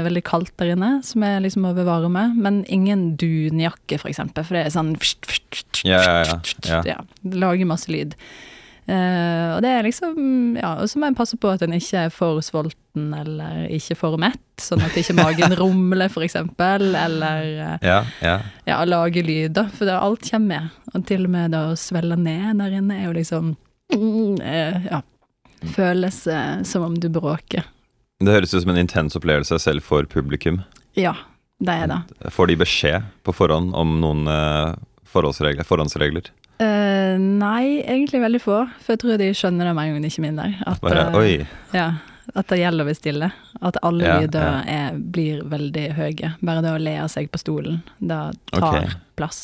veldig 0.09 0.23
kaldt 0.27 0.51
der 0.59 0.73
inne, 0.73 0.89
som 1.07 1.23
jeg 1.23 1.43
liksom 1.45 1.63
må 1.63 1.71
bevare 1.77 2.09
med. 2.11 2.35
Men 2.35 2.63
ingen 2.67 3.13
dunjakke, 3.19 3.99
for 4.01 4.11
eksempel, 4.11 4.43
for 4.43 4.57
det 4.57 4.65
er 4.65 4.75
sånn 4.75 4.91
Ja, 5.87 6.01
ja, 6.03 6.25
ja, 6.67 6.81
ja. 6.89 6.97
lager 7.31 7.69
masse 7.69 7.91
lyd. 7.93 8.17
Eh, 8.85 9.47
og 9.55 9.63
det 9.65 9.69
er 9.71 9.81
liksom 9.87 10.57
Ja, 10.59 10.75
og 10.77 10.85
så 10.91 10.99
må 11.01 11.07
en 11.09 11.15
passe 11.17 11.39
på 11.41 11.49
at 11.49 11.63
en 11.65 11.73
ikke 11.73 12.03
er 12.05 12.11
for 12.13 12.37
sulten 12.45 13.07
eller 13.17 13.63
ikke 13.73 13.95
for 13.97 14.19
mett, 14.21 14.43
sånn 14.61 14.83
at 14.85 14.93
ikke 14.99 15.15
magen 15.17 15.55
rumler, 15.61 16.11
for 16.13 16.27
eksempel, 16.27 16.91
eller 16.91 17.47
eh, 17.47 17.87
Ja, 17.87 18.03
ja. 18.21 18.35
ja, 18.67 18.83
lage 18.85 19.23
lyder, 19.25 19.71
for 19.73 19.87
det, 19.89 19.95
alt 19.95 20.27
kommer 20.27 20.51
med. 20.67 20.77
Og 20.93 21.07
til 21.07 21.25
og 21.25 21.33
med 21.33 21.55
det 21.55 21.63
å 21.71 21.73
svelle 21.79 22.19
ned 22.19 22.61
der 22.61 22.77
inne 22.81 22.99
er 22.99 23.07
jo 23.07 23.15
liksom 23.17 23.55
eh, 24.43 24.89
Ja. 24.91 25.01
Føles 25.75 26.27
eh, 26.27 26.61
som 26.67 26.83
om 26.87 26.97
du 26.99 27.09
bråker. 27.09 27.65
Det 28.23 28.31
høres 28.31 28.53
ut 28.53 28.63
som 28.63 28.71
en 28.71 28.79
intens 28.79 29.15
opplevelse 29.17 29.59
selv 29.59 29.83
for 29.83 30.07
publikum. 30.07 30.61
Ja, 30.95 31.15
det 31.59 31.75
er 31.83 31.91
det. 31.91 31.99
Får 32.31 32.51
de 32.51 32.57
beskjed 32.59 33.07
på 33.27 33.35
forhånd 33.35 33.75
om 33.75 33.97
noen 34.03 34.27
eh, 34.31 34.75
forhåndsregler? 35.11 36.31
Eh, 36.63 37.19
nei, 37.19 37.81
egentlig 37.83 38.21
veldig 38.23 38.41
få. 38.43 38.59
For 38.83 38.95
jeg 38.95 39.03
tror 39.03 39.19
de 39.19 39.31
skjønner 39.35 39.69
det 39.69 39.75
med 39.75 39.89
en 39.89 39.95
gang 39.95 40.05
de 40.05 40.11
kommer 40.15 40.31
inn 40.31 40.39
der. 40.41 40.55
At, 40.67 40.83
Bare 40.83 41.07
eh, 41.09 41.17
oi. 41.19 41.47
Ja, 41.75 41.89
at 42.33 42.51
det 42.51 42.61
gjelder 42.61 42.85
å 42.85 42.89
være 42.89 42.99
stille. 42.99 43.31
At 43.59 43.79
alle 43.85 44.07
Ja, 44.07 44.17
lyder 44.23 44.47
ja. 44.47 44.61
er, 44.77 44.97
blir 44.97 45.43
veldig 45.51 45.85
høye. 45.99 46.33
Bare 46.39 46.63
det 46.63 46.73
å 46.75 46.81
le 46.81 46.95
av 47.03 47.11
seg 47.11 47.29
på 47.31 47.41
stolen, 47.41 47.81
det 47.99 48.21
tar 48.53 48.69
okay. 48.71 48.95
plass. 49.19 49.43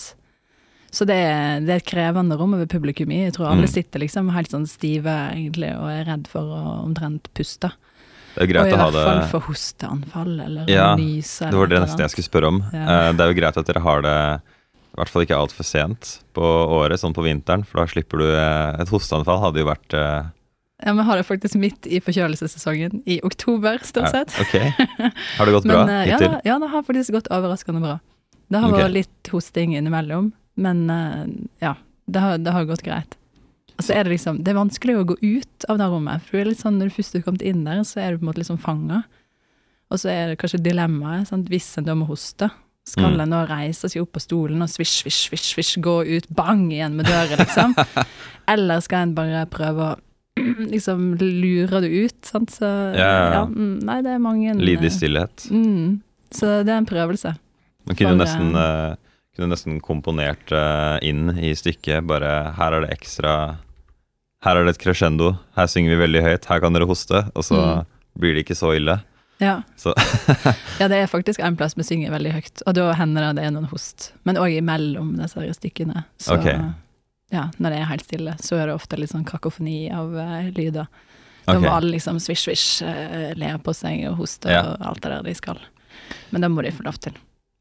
Så 0.92 1.06
det 1.08 1.16
er, 1.16 1.62
det 1.64 1.70
er 1.72 1.80
et 1.80 1.88
krevende 1.88 2.36
rom 2.38 2.54
over 2.58 2.68
publikum 2.68 3.12
i. 3.16 3.22
Jeg 3.30 3.34
tror 3.38 3.48
alle 3.48 3.64
Mm. 3.68 3.72
sitter 3.72 4.00
liksom 4.04 4.30
helt 4.36 4.52
sånn 4.52 4.68
stive 4.68 5.14
egentlig 5.32 5.72
og 5.78 5.88
er 5.90 6.04
redd 6.06 6.28
for 6.28 6.42
å 6.44 6.64
omtrent 6.84 7.30
puste. 7.34 7.72
Det 8.36 8.44
er 8.44 8.62
Og 8.62 8.68
i 8.68 8.72
å 8.74 8.78
ha 8.78 8.90
hvert 8.92 9.06
fall 9.08 9.22
for 9.32 9.40
hosteanfall 9.52 10.40
eller 10.40 10.66
Ja, 10.70 10.96
nyse. 10.96 11.50
Det 11.52 11.58
var 11.58 11.68
det 11.68 11.80
neste 11.82 12.00
jeg 12.00 12.10
skulle 12.12 12.30
spørre 12.30 12.48
om. 12.48 12.60
Ja. 12.74 13.10
Eh, 13.10 13.14
Det 13.14 13.22
er 13.22 13.34
jo 13.34 13.40
greit 13.42 13.58
at 13.58 13.66
dere 13.66 13.82
har 13.82 14.02
det 14.02 14.42
i 14.92 14.98
hvert 15.00 15.10
fall 15.10 15.22
ikke 15.24 15.38
altfor 15.40 15.64
sent 15.64 16.20
på 16.36 16.42
året, 16.44 17.00
sånn 17.00 17.14
på 17.16 17.24
vinteren, 17.24 17.64
for 17.66 17.80
da 17.80 17.88
slipper 17.88 18.20
du 18.20 18.28
eh, 18.36 18.82
Et 18.82 18.90
hosteanfall 18.92 19.40
hadde 19.40 19.60
jo 19.64 19.66
vært 19.72 19.94
eh, 19.96 20.24
Ja, 20.86 20.94
vi 20.94 21.04
har 21.04 21.16
det 21.18 21.26
faktisk 21.28 21.56
midt 21.56 21.88
i 21.88 22.00
forkjølelsessesongen, 22.02 23.04
i 23.06 23.20
oktober 23.24 23.80
stort 23.84 24.12
ja, 24.12 24.26
sett. 24.26 24.36
Ok. 24.42 24.56
Har 25.38 25.46
det 25.46 25.54
gått 25.54 25.64
bra 25.70 25.86
Men, 25.86 26.08
ja, 26.08 26.18
hittil? 26.18 26.32
da- 26.32 26.42
ja, 26.44 26.60
det 26.60 26.70
har 26.72 26.84
faktisk 26.84 27.12
gått 27.16 27.28
overraskende 27.32 27.80
bra. 27.84 28.00
Det 28.50 28.60
har 28.60 28.72
vært 28.72 28.92
litt 28.92 29.30
hosting 29.32 29.76
innimellom, 29.78 30.34
men 30.56 30.84
eh, 30.90 31.26
ja, 31.64 31.76
det 32.12 32.24
har, 32.24 32.38
det 32.42 32.52
har 32.56 32.66
gått 32.70 32.84
greit. 32.86 33.18
Og 33.78 33.86
så 33.88 33.96
er 33.96 34.06
det 34.06 34.14
liksom, 34.18 34.42
det 34.44 34.52
er 34.52 34.60
vanskelig 34.60 34.98
å 35.00 35.06
gå 35.10 35.16
ut 35.22 35.66
av 35.72 35.80
det 35.82 35.88
rommet, 35.90 36.22
for 36.28 36.44
det 36.46 36.58
sånn, 36.60 36.78
når 36.78 36.92
du 36.92 36.98
først 37.00 37.16
er 37.18 37.24
kommet 37.26 37.46
inn 37.48 37.64
der, 37.66 37.82
så 37.88 38.02
er 38.04 38.12
du 38.14 38.20
på 38.22 38.26
en 38.28 38.32
måte 38.32 38.44
liksom 38.44 38.60
fanget. 38.62 39.08
Og 39.92 40.00
så 40.00 40.12
er 40.12 40.32
det 40.32 40.38
kanskje 40.42 40.62
dilemmaet, 40.64 41.28
sant? 41.32 41.50
hvis 41.52 41.72
en 41.80 41.88
da 41.88 41.96
må 41.98 42.06
hoste, 42.10 42.52
skal 42.88 43.14
Mm. 43.14 43.22
en 43.22 43.34
da 43.36 43.40
reise 43.46 43.90
seg 43.90 44.02
opp 44.02 44.14
på 44.16 44.22
stolen 44.24 44.62
og 44.64 44.70
svisj, 44.70 45.04
svisj, 45.04 45.20
svisj, 45.30 45.50
svisj, 45.54 45.74
gå 45.86 45.96
ut, 46.18 46.28
bang 46.34 46.64
igjen 46.72 46.96
med 46.98 47.06
døra, 47.06 47.38
liksom? 47.38 47.76
Eller 48.52 48.80
skal 48.82 49.06
en 49.06 49.14
bare 49.16 49.44
prøve 49.54 49.92
å 49.92 50.00
liksom 50.74 51.12
lure 51.20 51.82
det 51.84 51.92
ut, 51.92 52.18
sant? 52.26 52.50
Så 52.56 52.66
Ja, 52.98 53.12
ja, 53.36 53.44
mm, 53.46 53.80
nei, 53.86 54.00
det 54.02 54.16
er 54.16 54.24
mange 54.24 54.56
Lide 54.58 54.88
i 54.88 54.90
eh, 54.90 54.96
stillhet. 54.96 55.46
Mm. 55.52 56.02
Så 56.34 56.50
det 56.66 56.74
er 56.74 56.80
en 56.82 56.90
prøvelse. 56.90 57.36
Man 57.86 57.98
kunne 58.00 58.16
jo 58.16 58.22
nesten, 58.24 58.56
eh, 58.56 58.96
kunne 59.36 59.52
nesten 59.54 59.80
komponert 59.84 60.52
eh, 60.52 60.98
inn 61.08 61.30
i 61.40 61.54
stykket 61.56 62.04
bare 62.10 62.52
Her 62.58 62.76
er 62.78 62.86
det 62.86 62.92
ekstra 62.98 63.36
Her 64.44 64.58
er 64.60 64.66
det 64.68 64.74
et 64.76 64.82
crescendo, 64.82 65.36
her 65.56 65.70
synger 65.70 65.94
vi 65.96 66.02
veldig 66.02 66.22
høyt, 66.26 66.46
her 66.50 66.60
kan 66.64 66.74
dere 66.74 66.88
hoste, 66.90 67.20
og 67.38 67.44
så 67.46 67.60
Mm. 67.62 67.86
blir 68.18 68.34
det 68.34 68.42
ikke 68.44 68.56
så 68.58 68.72
ille. 68.76 68.96
Ja. 69.40 69.62
Så- 69.78 69.94
ja, 70.82 70.88
det 70.88 70.98
er 70.98 71.06
faktisk 71.08 71.40
en 71.46 71.56
plass 71.56 71.78
vi 71.78 71.84
synger 71.84 72.10
veldig 72.12 72.32
høyt, 72.34 72.64
og 72.66 72.74
da 72.74 72.88
hender 72.98 73.22
det 73.28 73.36
det 73.38 73.46
er 73.46 73.52
noen 73.54 73.70
host. 73.70 74.14
Men 74.26 74.36
òg 74.42 74.58
imellom 74.58 75.14
disse 75.20 75.46
stykkene. 75.60 76.04
Så 76.18 76.40
okay. 76.40 76.58
ja, 77.32 77.52
når 77.60 77.70
det 77.70 77.80
er 77.80 77.86
helt 77.94 78.04
stille, 78.06 78.36
så 78.42 78.58
er 78.58 78.66
det 78.68 78.76
ofte 78.76 78.98
litt 78.98 79.14
sånn 79.14 79.26
kakofoni 79.30 79.92
av 79.94 80.10
uh, 80.18 80.50
lyder. 80.50 80.88
Da 81.46 81.54
okay. 81.56 81.62
må 81.62 81.70
alle 81.78 81.94
liksom 81.94 82.18
svisj, 82.20 82.44
svisj, 82.50 82.82
uh, 82.86 83.34
le 83.38 83.54
på 83.62 83.74
seg 83.78 84.08
og 84.10 84.18
hoste 84.26 84.50
Ja. 84.50 84.64
og 84.74 84.82
alt 84.90 85.02
det 85.06 85.12
der 85.14 85.22
de 85.30 85.34
skal. 85.38 85.62
Men 86.32 86.42
det 86.42 86.50
må 86.50 86.64
de 86.66 86.72
få 86.74 86.84
lov 86.90 86.98
til. 86.98 87.14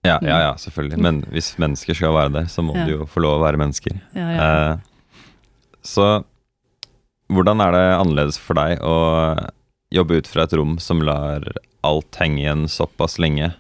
Ja, 0.04 0.18
ja, 0.24 0.38
ja, 0.46 0.52
selvfølgelig. 0.56 0.98
Men 0.98 1.22
hvis 1.28 1.58
mennesker 1.60 1.94
skal 1.94 2.14
være 2.16 2.32
der, 2.32 2.46
så 2.48 2.62
må 2.64 2.74
Ja. 2.74 2.86
de 2.86 2.92
jo 2.92 3.06
få 3.06 3.20
lov 3.20 3.40
å 3.40 3.44
være 3.44 3.58
mennesker. 3.60 4.00
Ja, 4.16 4.28
ja. 4.32 4.72
Eh, 4.72 4.76
så 5.84 6.24
hvordan 7.30 7.60
er 7.60 7.72
det 7.72 8.00
annerledes 8.00 8.38
for 8.38 8.54
deg 8.54 8.80
å 8.80 9.50
jobbe 9.92 10.16
ut 10.22 10.26
fra 10.26 10.42
et 10.44 10.52
rom 10.56 10.78
som 10.78 11.02
lar 11.02 11.44
alt 11.84 12.16
henge 12.16 12.40
igjen 12.42 12.64
såpass 12.68 13.18
lenge, 13.18 13.54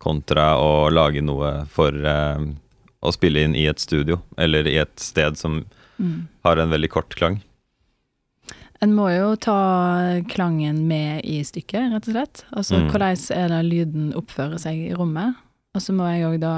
kontra 0.00 0.54
å 0.60 0.90
lage 0.92 1.22
noe 1.22 1.66
for 1.66 1.88
eh, 1.92 2.38
å 3.02 3.12
spille 3.12 3.42
inn 3.44 3.54
i 3.56 3.66
et 3.66 3.78
studio, 3.80 4.20
eller 4.36 4.66
i 4.68 4.76
et 4.78 4.96
sted 5.00 5.36
som 5.38 5.64
Mm. 6.00 6.28
har 6.44 6.56
en 6.56 6.70
veldig 6.70 6.88
kort 6.88 7.14
klang? 7.14 7.42
En 8.80 8.94
må 8.94 9.10
jo 9.14 9.34
ta 9.36 10.22
klangen 10.32 10.86
med 10.88 11.20
i 11.28 11.42
stykket, 11.44 11.92
rett 11.92 12.08
og 12.08 12.14
slett. 12.14 12.44
Altså 12.56 12.78
Mm. 12.80 12.90
hvordan 12.90 13.36
er 13.36 13.48
det 13.48 13.64
lyden 13.70 14.14
oppfører 14.14 14.58
seg 14.58 14.74
i 14.90 14.94
rommet. 14.96 15.34
Og 15.70 15.82
så 15.82 15.94
må 15.94 16.06
jeg 16.10 16.26
òg 16.26 16.40
da 16.42 16.54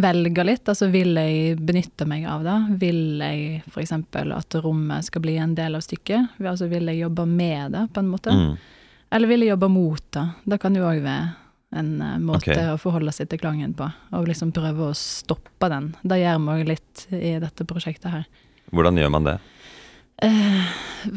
velge 0.00 0.44
litt. 0.48 0.64
Altså 0.64 0.88
vil 0.92 1.12
jeg 1.18 1.58
benytte 1.60 2.06
meg 2.08 2.24
av 2.30 2.44
det? 2.46 2.56
Vil 2.80 3.20
jeg 3.20 3.60
f.eks. 3.68 3.92
at 3.92 4.56
rommet 4.64 5.08
skal 5.08 5.24
bli 5.24 5.36
en 5.36 5.52
del 5.58 5.76
av 5.76 5.84
stykket? 5.84 6.38
Altså 6.40 6.70
vil 6.72 6.88
jeg 6.88 7.02
jobbe 7.02 7.26
med 7.28 7.76
det, 7.76 7.84
på 7.92 8.00
en 8.00 8.08
måte? 8.08 8.32
Mm. 8.32 8.54
Eller 9.12 9.28
vil 9.28 9.44
jeg 9.44 9.52
jobbe 9.52 9.68
mot 9.68 10.06
det? 10.16 10.24
Det 10.48 10.58
kan 10.62 10.78
jo 10.78 10.86
òg 10.88 11.02
være 11.04 11.26
en 11.76 11.90
eh, 12.04 12.16
måte 12.20 12.52
okay. 12.52 12.70
å 12.72 12.80
forholde 12.80 13.12
seg 13.12 13.28
til 13.28 13.42
klangen 13.42 13.76
på. 13.76 13.90
Og 14.16 14.28
liksom 14.28 14.54
prøve 14.56 14.88
å 14.88 14.96
stoppe 14.96 15.68
den. 15.72 15.92
Det 16.00 16.20
gjør 16.22 16.40
vi 16.40 16.56
òg 16.56 16.72
litt 16.72 17.04
i 17.12 17.34
dette 17.44 17.68
prosjektet 17.68 18.08
her. 18.12 18.24
Hvordan 18.72 19.00
gjør 19.00 19.12
man 19.12 19.28
det? 19.28 19.36
Eh, 20.24 20.64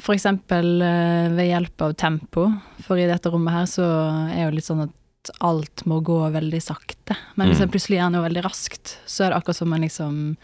For 0.01 0.15
eksempel 0.15 0.75
eh, 0.83 1.31
ved 1.39 1.51
hjelp 1.53 1.87
av 1.87 1.95
tempo, 1.99 2.49
for 2.83 2.99
i 2.99 3.07
dette 3.07 3.31
rommet 3.31 3.61
her 3.61 3.67
så 3.71 3.87
er 4.27 4.49
jo 4.49 4.53
litt 4.57 4.67
sånn 4.67 4.87
at 4.89 4.95
alt 5.39 5.85
må 5.85 6.01
gå 6.05 6.19
veldig 6.33 6.61
sakte. 6.61 7.15
Men 7.35 7.49
hvis 7.49 7.59
Mm. 7.59 7.63
en 7.63 7.69
plutselig 7.73 7.97
gjør 7.99 8.11
noe 8.11 8.25
veldig 8.29 8.43
raskt, 8.45 8.97
så 9.05 9.25
er 9.25 9.29
det 9.29 9.37
akkurat 9.41 9.55
som 9.55 9.69
man 9.69 9.81
liksom 9.81 10.37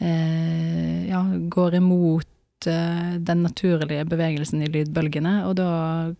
eh, 0.00 1.08
ja, 1.08 1.22
går 1.48 1.74
imot 1.74 2.66
eh, 2.66 3.16
den 3.18 3.42
naturlige 3.46 4.04
bevegelsen 4.08 4.62
i 4.62 4.70
lydbølgene, 4.72 5.46
og 5.48 5.56
da 5.56 5.70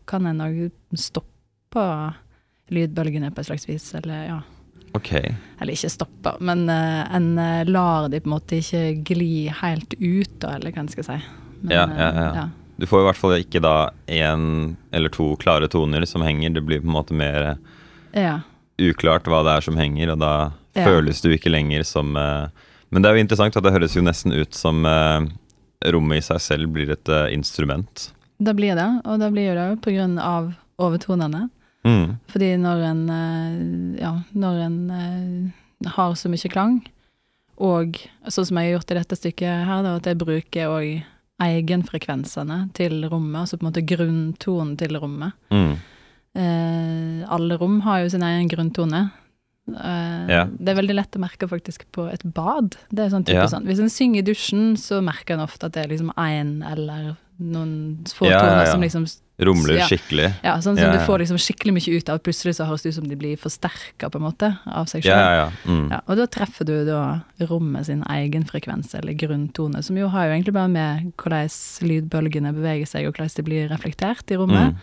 kan 0.08 0.26
en 0.26 0.40
òg 0.44 0.70
stoppe 0.96 1.86
lydbølgene 2.72 3.30
på 3.34 3.40
et 3.42 3.46
slags 3.50 3.68
vis, 3.68 3.94
eller 3.94 4.26
ja 4.32 4.42
Okay. 4.96 5.34
eller 5.60 5.74
ikke 5.74 5.90
stoppe, 5.92 6.30
men 6.40 6.70
eh, 6.72 7.02
en 7.14 7.26
eh, 7.38 7.64
lar 7.68 8.06
de 8.08 8.20
på 8.22 8.30
en 8.30 8.32
måte 8.32 8.56
ikke 8.62 9.02
gli 9.04 9.44
helt 9.52 9.92
ut, 10.00 10.38
da, 10.40 10.54
eller 10.56 10.72
hva 10.72 10.80
en 10.86 10.88
skal 10.88 11.04
si. 11.04 11.16
Men, 11.60 11.74
Ja, 11.74 11.82
ja, 11.90 12.06
eh, 12.08 12.38
ja. 12.38 12.44
Du 12.76 12.86
får 12.86 13.02
i 13.02 13.06
hvert 13.08 13.20
fall 13.20 13.34
ikke 13.38 13.62
da 13.64 13.90
én 14.06 14.76
eller 14.92 15.12
to 15.12 15.30
klare 15.40 15.68
toner 15.72 16.04
som 16.08 16.24
henger, 16.24 16.52
det 16.56 16.64
blir 16.66 16.82
på 16.82 16.90
en 16.90 16.96
måte 16.96 17.16
mer 17.16 17.56
ja. 18.12 18.40
uklart 18.78 19.28
hva 19.30 19.42
det 19.46 19.56
er 19.56 19.66
som 19.68 19.80
henger, 19.80 20.12
og 20.12 20.22
da 20.24 20.34
Ja. 20.76 20.84
føles 20.84 21.22
du 21.24 21.30
ikke 21.32 21.48
lenger 21.48 21.86
som 21.88 22.16
uh, 22.20 22.48
Men 22.92 23.00
det 23.02 23.08
er 23.08 23.16
jo 23.16 23.24
interessant 23.24 23.56
at 23.56 23.64
det 23.64 23.72
høres 23.72 23.96
jo 23.96 24.02
nesten 24.04 24.32
ut 24.36 24.52
som 24.54 24.84
uh, 24.84 25.24
rommet 25.88 26.20
i 26.20 26.26
seg 26.26 26.40
selv 26.44 26.68
blir 26.74 26.90
et 26.92 27.08
uh, 27.08 27.32
instrument. 27.32 28.10
Det 28.38 28.52
blir 28.54 28.76
det, 28.76 29.00
og 29.08 29.18
det 29.20 29.30
blir 29.32 29.56
det 29.56 29.64
jo 29.70 29.78
på 29.80 29.94
grunn 29.96 30.18
av 30.20 30.52
overtonene. 30.76 31.48
Mm. 31.86 32.16
Fordi 32.28 32.50
når 32.60 32.82
en, 32.90 33.02
eh, 33.10 34.02
ja, 34.02 34.12
når 34.34 34.56
en 34.66 34.78
eh, 34.90 35.90
har 35.94 36.14
så 36.18 36.28
mye 36.28 36.50
klang, 36.50 36.80
og 37.56 37.96
sånn 38.28 38.48
som 38.48 38.58
jeg 38.58 38.68
har 38.68 38.74
gjort 38.76 38.90
i 38.90 38.98
dette 38.98 39.16
stykket 39.16 39.66
her, 39.68 39.84
da, 39.86 39.94
at 39.96 40.08
jeg 40.10 40.18
bruker 40.20 40.72
òg 40.72 41.04
egenfrekvensene 41.42 42.70
til 42.76 43.04
rommet, 43.10 43.42
altså 43.42 43.58
på 43.58 43.66
en 43.66 43.70
måte 43.72 43.84
grunntonen 43.86 44.76
til 44.80 44.96
rommet. 45.00 45.32
Mm. 45.52 45.76
Eh, 46.36 47.22
alle 47.32 47.56
rom 47.60 47.80
har 47.86 48.02
jo 48.04 48.10
sin 48.12 48.22
egen 48.26 48.48
grunntone. 48.52 49.10
Eh, 49.68 50.26
Ja. 50.28 50.44
Det 50.46 50.68
er 50.68 50.80
veldig 50.82 50.94
lett 50.94 51.16
å 51.16 51.20
merke 51.20 51.48
faktisk 51.48 51.84
på 51.92 52.08
et 52.12 52.22
bad. 52.34 52.76
Det 52.90 53.04
er 53.06 53.10
sånn 53.10 53.24
type 53.24 53.34
Ja. 53.34 53.46
sånn. 53.46 53.64
Hvis 53.66 53.80
en 53.80 53.88
synger 53.90 54.18
i 54.18 54.22
dusjen, 54.32 54.76
så 54.76 55.02
merker 55.02 55.34
en 55.34 55.40
ofte 55.46 55.64
at 55.66 55.72
det 55.72 55.84
er 55.84 55.88
liksom 55.96 56.12
én 56.16 56.62
eller 56.64 57.16
noen 57.40 57.98
få 58.06 58.26
ja, 58.30 58.40
toner 58.40 58.66
som 58.66 58.80
liksom 58.80 59.06
Rumler 59.38 59.76
Ja. 59.76 59.84
skikkelig. 59.86 60.30
Ja, 60.42 60.54
sånn 60.64 60.78
som 60.78 60.86
Ja, 60.88 60.92
du 60.96 60.98
får 61.04 61.18
liksom 61.20 61.36
skikkelig 61.36 61.72
mye 61.76 61.96
ut 61.98 62.08
av. 62.08 62.18
Plutselig 62.24 62.54
så 62.56 62.64
høres 62.66 62.82
det 62.82 62.88
ut 62.88 62.94
som 62.94 63.08
de 63.08 63.16
blir 63.16 63.36
forsterka, 63.36 64.08
på 64.08 64.16
en 64.16 64.22
måte, 64.24 64.58
av 64.66 64.86
seg 64.88 65.04
Ja, 65.04 65.12
sjøl. 65.12 65.20
ja, 65.20 65.32
ja. 65.36 65.50
Mm. 65.66 65.90
Ja, 65.90 66.00
og 66.08 66.16
da 66.16 66.26
treffer 66.26 66.64
du 66.64 66.84
da 66.86 67.20
rommet 67.46 67.84
sin 67.84 68.02
egen 68.08 68.44
frekvens, 68.44 68.94
eller 68.94 69.12
grunntone, 69.12 69.82
som 69.84 69.96
jo 69.96 70.08
har 70.08 70.26
jo 70.28 70.32
egentlig 70.40 70.54
bare 70.54 70.68
med 70.72 71.12
hvordan 71.18 71.50
lydbølgene 71.84 72.54
beveger 72.54 72.86
seg, 72.88 73.06
og 73.06 73.14
hvordan 73.14 73.34
de 73.36 73.42
blir 73.42 73.68
reflektert 73.68 74.30
i 74.30 74.36
rommet. 74.40 74.72
Mm. 74.72 74.78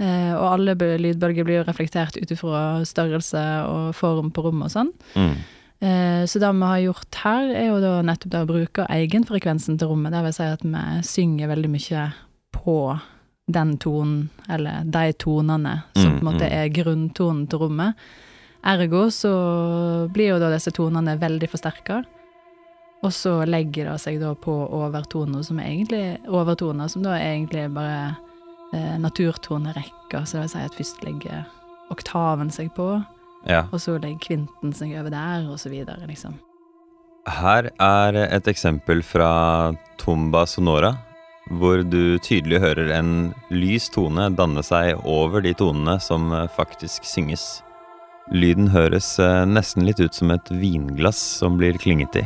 Eh, 0.00 0.34
og 0.34 0.52
alle 0.58 0.74
lydbølger 0.74 1.44
blir 1.46 1.60
jo 1.62 1.64
reflektert 1.64 2.16
ut 2.20 2.28
ifra 2.34 2.84
størrelse 2.84 3.64
og 3.64 3.94
form 3.94 4.30
på 4.34 4.42
rommet 4.44 4.66
og 4.66 4.72
sånn. 4.74 4.92
Mm. 5.14 5.36
Eh, 5.80 6.24
så 6.26 6.40
det 6.40 6.52
vi 6.52 6.66
har 6.68 6.82
gjort 6.92 7.14
her, 7.22 7.48
er 7.54 7.66
jo 7.68 7.80
da 7.80 8.02
nettopp 8.02 8.30
det 8.30 8.42
å 8.42 8.46
bruke 8.50 8.86
egenfrekvensen 8.90 9.78
til 9.78 9.88
rommet. 9.88 10.12
Det 10.12 10.22
vil 10.22 10.32
si 10.32 10.42
at 10.42 10.62
vi 10.62 11.02
synger 11.02 11.48
veldig 11.48 11.70
mye 11.70 12.12
på 12.52 13.00
den 13.46 13.76
tonen, 13.78 14.28
eller 14.48 14.84
de 14.84 15.12
tonene, 15.12 15.82
som 15.92 16.12
Mm, 16.12 16.20
på 16.20 16.26
en 16.26 16.32
måte 16.32 16.46
mm. 16.46 16.52
er 16.52 16.68
grunntonen 16.68 17.46
til 17.48 17.58
rommet. 17.58 17.94
Ergo 18.64 19.10
så 19.12 20.08
blir 20.12 20.30
jo 20.32 20.38
da 20.40 20.48
disse 20.50 20.72
tonene 20.72 21.18
veldig 21.20 21.50
forsterka. 21.52 22.02
Og 23.04 23.12
så 23.12 23.44
legger 23.44 23.90
det 23.90 23.98
seg 24.00 24.16
da 24.22 24.32
på 24.34 24.52
overtoner 24.72 25.42
som 25.44 25.58
egentlig 25.60 26.16
overtoner, 26.26 26.88
som 26.88 27.02
da 27.04 27.18
egentlig 27.20 27.66
bare 27.74 28.16
eh, 28.72 28.96
naturtonerekka, 28.98 30.24
Så 30.24 30.38
det 30.38 30.40
vil 30.40 30.48
si 30.48 30.58
at 30.58 30.74
først 30.74 31.04
legger 31.04 31.44
oktaven 31.90 32.50
seg 32.50 32.72
på, 32.74 33.04
Ja. 33.46 33.66
og 33.70 33.80
så 33.80 33.98
legger 34.00 34.18
kvinten 34.18 34.72
seg 34.72 34.96
over 34.98 35.10
der, 35.10 35.44
og 35.50 35.58
så 35.60 35.68
videre, 35.68 36.06
liksom. 36.08 36.38
Her 37.28 37.70
er 37.78 38.16
et 38.16 38.48
eksempel 38.48 39.02
fra 39.02 39.74
Tomba 39.98 40.46
Sonora, 40.46 40.96
hvor 41.50 41.82
du 41.84 42.16
tydelig 42.24 42.60
hører 42.62 42.92
en 42.96 43.10
lys 43.52 43.90
tone 43.92 44.30
danne 44.32 44.62
seg 44.64 45.00
over 45.04 45.44
de 45.44 45.52
tonene 45.56 45.98
som 46.00 46.32
eh, 46.32 46.48
faktisk 46.56 47.04
synges. 47.08 47.62
Lyden 48.32 48.70
høres 48.72 49.18
eh, 49.20 49.42
nesten 49.44 49.84
litt 49.84 50.00
ut 50.00 50.16
som 50.16 50.32
et 50.32 50.48
vinglass 50.50 51.20
som 51.42 51.60
blir 51.60 51.76
klinget 51.80 52.22
i. 52.22 52.24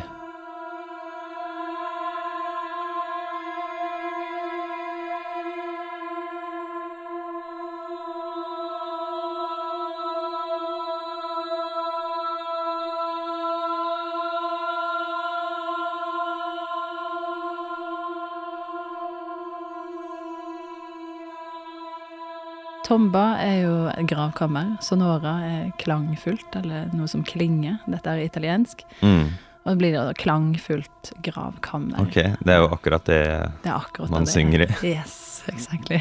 Tomba 22.88 23.24
er 23.44 23.58
jo 23.66 23.74
gravkammer. 24.08 24.76
Sonora 24.84 25.34
er 25.44 25.66
klangfullt, 25.80 26.56
eller 26.56 26.88
noe 26.96 27.08
som 27.10 27.20
klinger. 27.26 27.76
Dette 27.90 28.14
er 28.14 28.22
italiensk. 28.24 28.84
Mm. 29.04 29.26
Og 29.64 29.74
det 29.74 29.78
blir 29.82 29.92
da 29.98 30.14
klangfullt 30.16 31.10
gravkammer. 31.26 32.00
Ok, 32.00 32.16
det 32.40 32.54
er 32.54 32.62
jo 32.62 32.70
akkurat 32.72 33.04
det 33.04 33.18
Det 33.66 33.74
akkurat 33.74 34.10
man 34.14 34.24
det. 34.24 34.32
synger 34.32 34.64
i. 34.64 34.68
Yes, 34.94 35.42
exactly. 35.52 36.00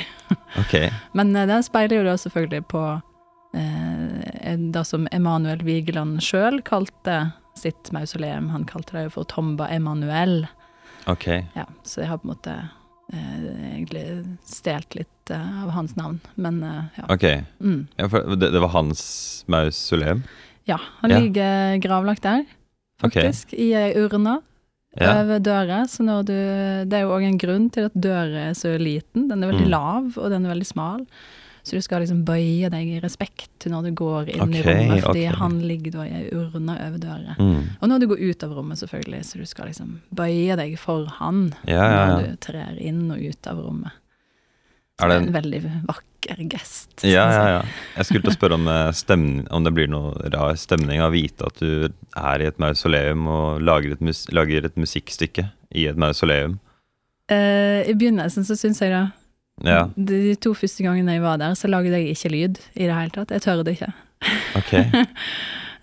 Ok. 0.61 0.77
Men 1.17 1.35
eh, 1.35 1.47
den 1.49 1.65
speiler 1.67 1.99
jo 1.99 2.05
da 2.07 2.15
selvfølgelig 2.21 2.63
på 2.71 2.83
eh, 3.57 4.55
det 4.71 4.85
som 4.87 5.09
Emanuel 5.11 5.65
Vigeland 5.67 6.21
sjøl 6.23 6.61
kalte 6.63 7.33
sitt 7.57 7.91
mausoleum. 7.91 8.47
Han 8.55 8.63
kalte 8.69 8.95
det 8.95 9.07
jo 9.09 9.15
for 9.17 9.27
Tomba 9.27 9.67
Emanuel. 9.73 10.45
Ok. 11.11 11.27
Ja, 11.57 11.65
så 11.83 12.03
jeg 12.05 12.11
har 12.13 12.21
på 12.23 12.29
en 12.29 12.35
måte 12.37 12.55
egentlig 13.13 14.03
stjålet 14.45 14.95
litt 14.95 15.31
eh, 15.31 15.63
av 15.63 15.69
hans 15.75 15.95
navn. 15.95 16.19
Men 16.35 16.61
eh, 16.63 16.83
ja. 16.97 17.05
Ok. 17.13 17.23
Mm. 17.61 17.87
Ja, 17.97 18.07
det, 18.35 18.51
det 18.51 18.59
var 18.59 18.73
hans 18.75 19.43
mausoleum? 19.47 20.23
ja. 20.67 20.79
Han 21.01 21.11
Ja. 21.11 21.19
ligger 21.19 21.77
gravlagt 21.81 22.23
der, 22.23 22.45
faktisk. 23.01 23.47
faktisk, 23.47 23.53
i 23.53 23.71
ei 23.73 23.93
urne 23.95 24.41
Ja. 24.99 25.21
over 25.21 25.39
døra. 25.39 25.83
Så 25.87 26.03
når 26.03 26.23
du 26.25 26.33
Det 26.89 26.93
er 26.93 27.01
jo 27.05 27.11
òg 27.15 27.23
en 27.23 27.37
grunn 27.37 27.69
til 27.71 27.85
at 27.85 27.93
døra 27.93 28.49
er 28.49 28.53
så 28.53 28.77
liten. 28.79 29.27
Den 29.29 29.43
er 29.43 29.51
veldig 29.51 29.67
Mm. 29.67 29.69
lav, 29.69 30.17
og 30.17 30.29
den 30.31 30.45
er 30.45 30.53
veldig 30.55 30.65
smal. 30.65 31.05
Så 31.67 31.75
du 31.75 31.83
skal 31.83 31.99
liksom 31.99 32.21
bøye 32.23 32.69
deg 32.71 32.91
i 32.95 32.99
respekt 33.03 33.65
når 33.67 33.89
du 33.89 33.95
går 33.99 34.29
inn 34.31 34.53
i 34.55 34.61
rommet, 34.63 35.01
fordi 35.03 35.25
okay. 35.25 35.39
han 35.41 35.57
ligger 35.67 35.97
da 35.97 36.05
i 36.07 36.13
ei 36.21 36.29
urne 36.31 36.77
over 36.79 37.01
døra. 37.03 37.35
Mm. 37.35 37.65
Og 37.81 37.91
når 37.91 37.99
du 37.99 38.05
går 38.13 38.21
ut 38.23 38.45
av 38.47 38.53
rommet, 38.55 38.79
selvfølgelig, 38.79 39.19
så 39.27 39.41
du 39.41 39.49
skal 39.49 39.67
liksom 39.67 39.97
bøye 40.15 40.55
deg 40.55 40.77
for 40.79 41.09
han 41.17 41.49
Ja, 41.67 41.81
ja, 41.83 42.05
når 42.13 42.23
du 42.23 42.39
trer 42.47 42.79
inn 42.79 43.03
og 43.11 43.19
ut 43.19 43.51
av 43.51 43.59
rommet. 43.65 43.99
Så 44.95 45.05
Er 45.05 45.11
det 45.11 45.17
det 45.17 45.21
en 45.25 45.27
en 45.27 45.35
veldig 45.35 45.61
vakker 45.91 46.39
gest. 46.55 47.03
Ja, 47.03 47.27
ja, 47.35 47.43
ja. 47.57 47.59
Jeg 47.97 48.07
skulle 48.07 48.23
til 48.23 48.31
å 48.31 48.37
spørre 48.37 48.55
om, 48.55 48.71
eh, 48.71 48.93
stemning, 48.95 49.43
om 49.51 49.67
det 49.67 49.75
blir 49.75 49.91
noe 49.91 50.15
rar 50.33 50.55
stemning 50.55 51.03
av 51.03 51.11
å 51.11 51.17
vite 51.19 51.51
at 51.51 51.59
du 51.59 51.91
er 52.15 52.41
i 52.41 52.47
et 52.47 52.63
mausoleum 52.63 53.27
og 53.27 53.61
lager 53.61 53.91
et, 53.91 54.01
mus 54.01 54.23
lager 54.31 54.65
et 54.65 54.79
musikkstykke 54.79 55.49
i 55.75 55.85
et 55.91 55.99
mausoleum. 55.99 56.61
Uh, 57.27 57.83
I 57.83 57.91
begynnelsen 57.91 58.47
så 58.47 58.55
syns 58.55 58.79
jeg 58.79 58.95
da 58.95 59.09
Ja, 59.65 59.87
De 59.97 60.35
to 60.35 60.51
første 60.53 60.83
gangene 60.85 61.15
jeg 61.15 61.21
var 61.23 61.37
der, 61.41 61.55
så 61.57 61.67
lagde 61.67 61.89
jeg 61.95 62.11
ikke 62.13 62.29
lyd 62.29 62.59
i 62.75 62.85
det 62.85 62.93
hele 62.93 63.09
tatt. 63.15 63.31
Jeg 63.33 63.41
tørde 63.41 63.73
ikke. 63.73 63.93
Okay. 64.59 64.85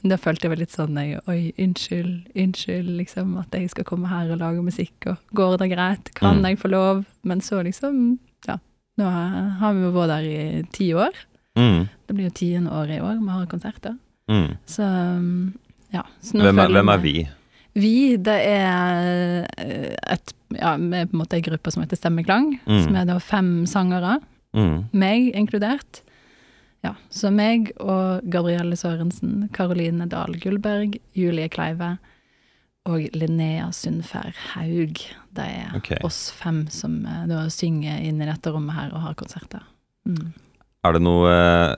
Da 0.04 0.18
følte 0.20 0.44
jeg 0.44 0.50
meg 0.52 0.58
litt 0.60 0.72
sånn 0.74 0.98
jeg, 1.00 1.20
Oi, 1.32 1.54
unnskyld, 1.64 2.26
unnskyld, 2.36 2.90
liksom, 2.98 3.38
at 3.40 3.54
jeg 3.56 3.70
skal 3.72 3.86
komme 3.88 4.10
her 4.10 4.28
og 4.34 4.42
lage 4.42 4.60
musikk, 4.60 5.06
og 5.08 5.16
går 5.32 5.54
det 5.62 5.70
greit? 5.70 6.10
Kan 6.18 6.42
Mm. 6.42 6.44
jeg 6.50 6.58
få 6.60 6.68
lov? 6.68 7.04
Men 7.24 7.40
så 7.40 7.62
liksom, 7.64 8.18
ja. 8.46 8.58
Nå 9.00 9.04
har 9.62 9.72
vi 9.72 9.80
jo 9.80 9.92
vært 9.94 10.12
der 10.12 10.26
i 10.28 10.62
ti 10.76 10.90
år. 10.92 11.16
Mm. 11.56 11.88
Det 12.06 12.16
blir 12.18 12.28
jo 12.28 12.34
tiende 12.36 12.70
året 12.76 12.98
i 12.98 13.00
år 13.00 13.16
vi 13.22 13.30
har 13.32 13.46
konserter. 13.46 13.96
Mm. 14.28 14.50
Så 14.66 14.82
um, 14.84 15.54
ja. 15.94 16.02
Så 16.20 16.36
Hvem, 16.36 16.58
er, 16.58 16.68
hvem 16.68 16.88
er 16.88 16.98
vi? 16.98 17.28
Vi, 17.74 18.16
det 18.16 18.36
er 18.44 19.46
Et 19.56 20.20
et 20.20 20.34
Ja, 20.58 20.76
vi 20.80 21.00
er 21.00 21.10
på 21.10 21.16
en 21.16 21.22
måte 21.22 21.38
en 21.38 21.46
gruppe 21.46 21.72
som 21.74 21.84
heter 21.84 21.98
Stemmeklang. 21.98 22.54
Mm. 22.66 22.80
Som 22.86 22.96
er 23.00 23.10
da 23.10 23.18
fem 23.22 23.52
sangere. 23.70 24.18
Mm. 24.54 24.84
meg 24.94 25.32
inkludert. 25.34 26.04
Ja, 26.84 26.94
så 27.10 27.30
meg 27.32 27.72
og 27.80 28.26
Gabrielle 28.30 28.76
Sørensen, 28.76 29.48
Karoline 29.56 30.06
Dahl 30.10 30.36
Gullberg, 30.38 30.98
Julie 31.16 31.48
Kleive 31.48 31.96
og 32.84 33.06
Linnea 33.16 33.70
Sundfær 33.72 34.36
Haug. 34.52 35.00
Det 35.34 35.46
er 35.48 35.72
okay. 35.76 35.98
oss 36.04 36.28
fem 36.36 36.66
som 36.70 37.00
eh, 37.08 37.24
da 37.30 37.46
synger 37.52 38.04
inn 38.04 38.20
i 38.20 38.28
dette 38.28 38.52
rommet 38.52 38.76
her 38.76 38.92
og 38.92 39.06
har 39.06 39.16
konserter. 39.18 39.64
Mm. 40.04 40.34
Er 40.84 40.94
det 40.94 41.00
noe 41.06 41.32
eh, 41.32 41.72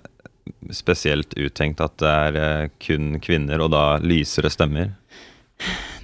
spesielt 0.74 1.36
uttenkt 1.38 1.80
at 1.84 1.94
det 2.02 2.10
er 2.10 2.40
eh, 2.42 2.74
kun 2.82 3.20
kvinner, 3.22 3.62
og 3.62 3.70
da 3.76 3.84
lysere 4.02 4.50
stemmer? 4.50 4.96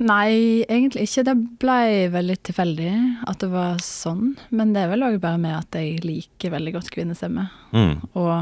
Nei, 0.03 0.65
egentlig 0.67 1.07
ikke. 1.07 1.25
Det 1.29 1.35
ble 1.63 1.83
vel 2.13 2.31
litt 2.33 2.43
tilfeldig 2.49 2.93
at 3.29 3.43
det 3.43 3.51
var 3.53 3.83
sånn. 3.85 4.35
Men 4.51 4.73
det 4.75 4.85
er 4.85 4.95
vel 4.95 5.07
òg 5.07 5.21
bare 5.23 5.41
med 5.41 5.59
at 5.59 5.79
jeg 5.79 6.01
liker 6.07 6.55
veldig 6.55 6.77
godt 6.79 6.91
kvinnestemme. 6.95 7.47
Mm. 7.77 8.01
Og 8.19 8.33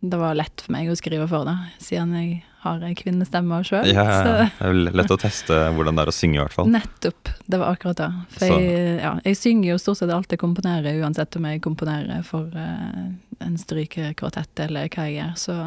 det 0.00 0.20
var 0.20 0.38
lett 0.38 0.62
for 0.64 0.72
meg 0.72 0.88
å 0.88 0.96
skrive 0.96 1.26
for 1.28 1.44
det, 1.48 1.58
siden 1.82 2.14
jeg 2.16 2.38
har 2.60 2.80
ei 2.84 2.94
kvinnestemme 2.96 3.58
sjøl. 3.64 3.88
Ja, 3.88 4.04
ja, 4.04 4.14
ja. 4.20 4.46
Det 4.46 4.64
er 4.64 4.72
vel 4.72 4.90
lett 4.96 5.12
å 5.12 5.18
teste 5.20 5.58
hvordan 5.76 5.96
det 5.96 6.04
er 6.04 6.12
å 6.12 6.14
synge, 6.14 6.38
i 6.38 6.42
hvert 6.42 6.56
fall. 6.56 6.70
Nettopp. 6.72 7.30
Det 7.44 7.60
var 7.60 7.76
akkurat 7.76 8.00
det. 8.00 8.08
For 8.36 8.52
jeg, 8.52 8.96
ja, 9.00 9.12
jeg 9.24 9.38
synger 9.40 9.72
jo 9.72 9.78
stort 9.80 10.00
sett 10.00 10.12
alt 10.14 10.32
jeg 10.32 10.40
komponerer, 10.40 11.00
uansett 11.00 11.36
om 11.40 11.48
jeg 11.48 11.62
komponerer 11.64 12.24
for 12.24 12.48
uh, 12.52 13.06
en 13.40 13.60
strykekvartett 13.60 14.64
eller 14.66 14.88
hva 14.92 15.08
jeg 15.08 15.18
gjør. 15.18 15.36
Så 15.40 15.58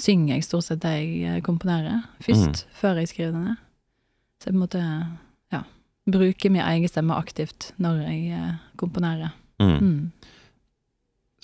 synger 0.00 0.36
jeg 0.36 0.46
stort 0.48 0.68
sett 0.68 0.84
det 0.84 0.94
jeg 0.96 1.10
eh, 1.28 1.42
komponerer 1.44 2.04
først, 2.24 2.64
før 2.76 3.00
jeg 3.02 3.12
skriver 3.12 3.34
det 3.34 3.44
ned. 3.48 3.66
Så 4.40 4.48
jeg 4.48 4.54
på 4.54 4.56
en 4.56 4.64
måte 4.64 4.82
ja, 5.52 5.64
bruker 6.08 6.52
min 6.52 6.64
egen 6.64 6.88
stemme 6.88 7.16
aktivt 7.20 7.74
når 7.76 8.04
jeg 8.06 8.38
eh, 8.38 8.54
komponerer. 8.80 9.34
Mm. 9.60 9.76
Mm. 9.76 10.30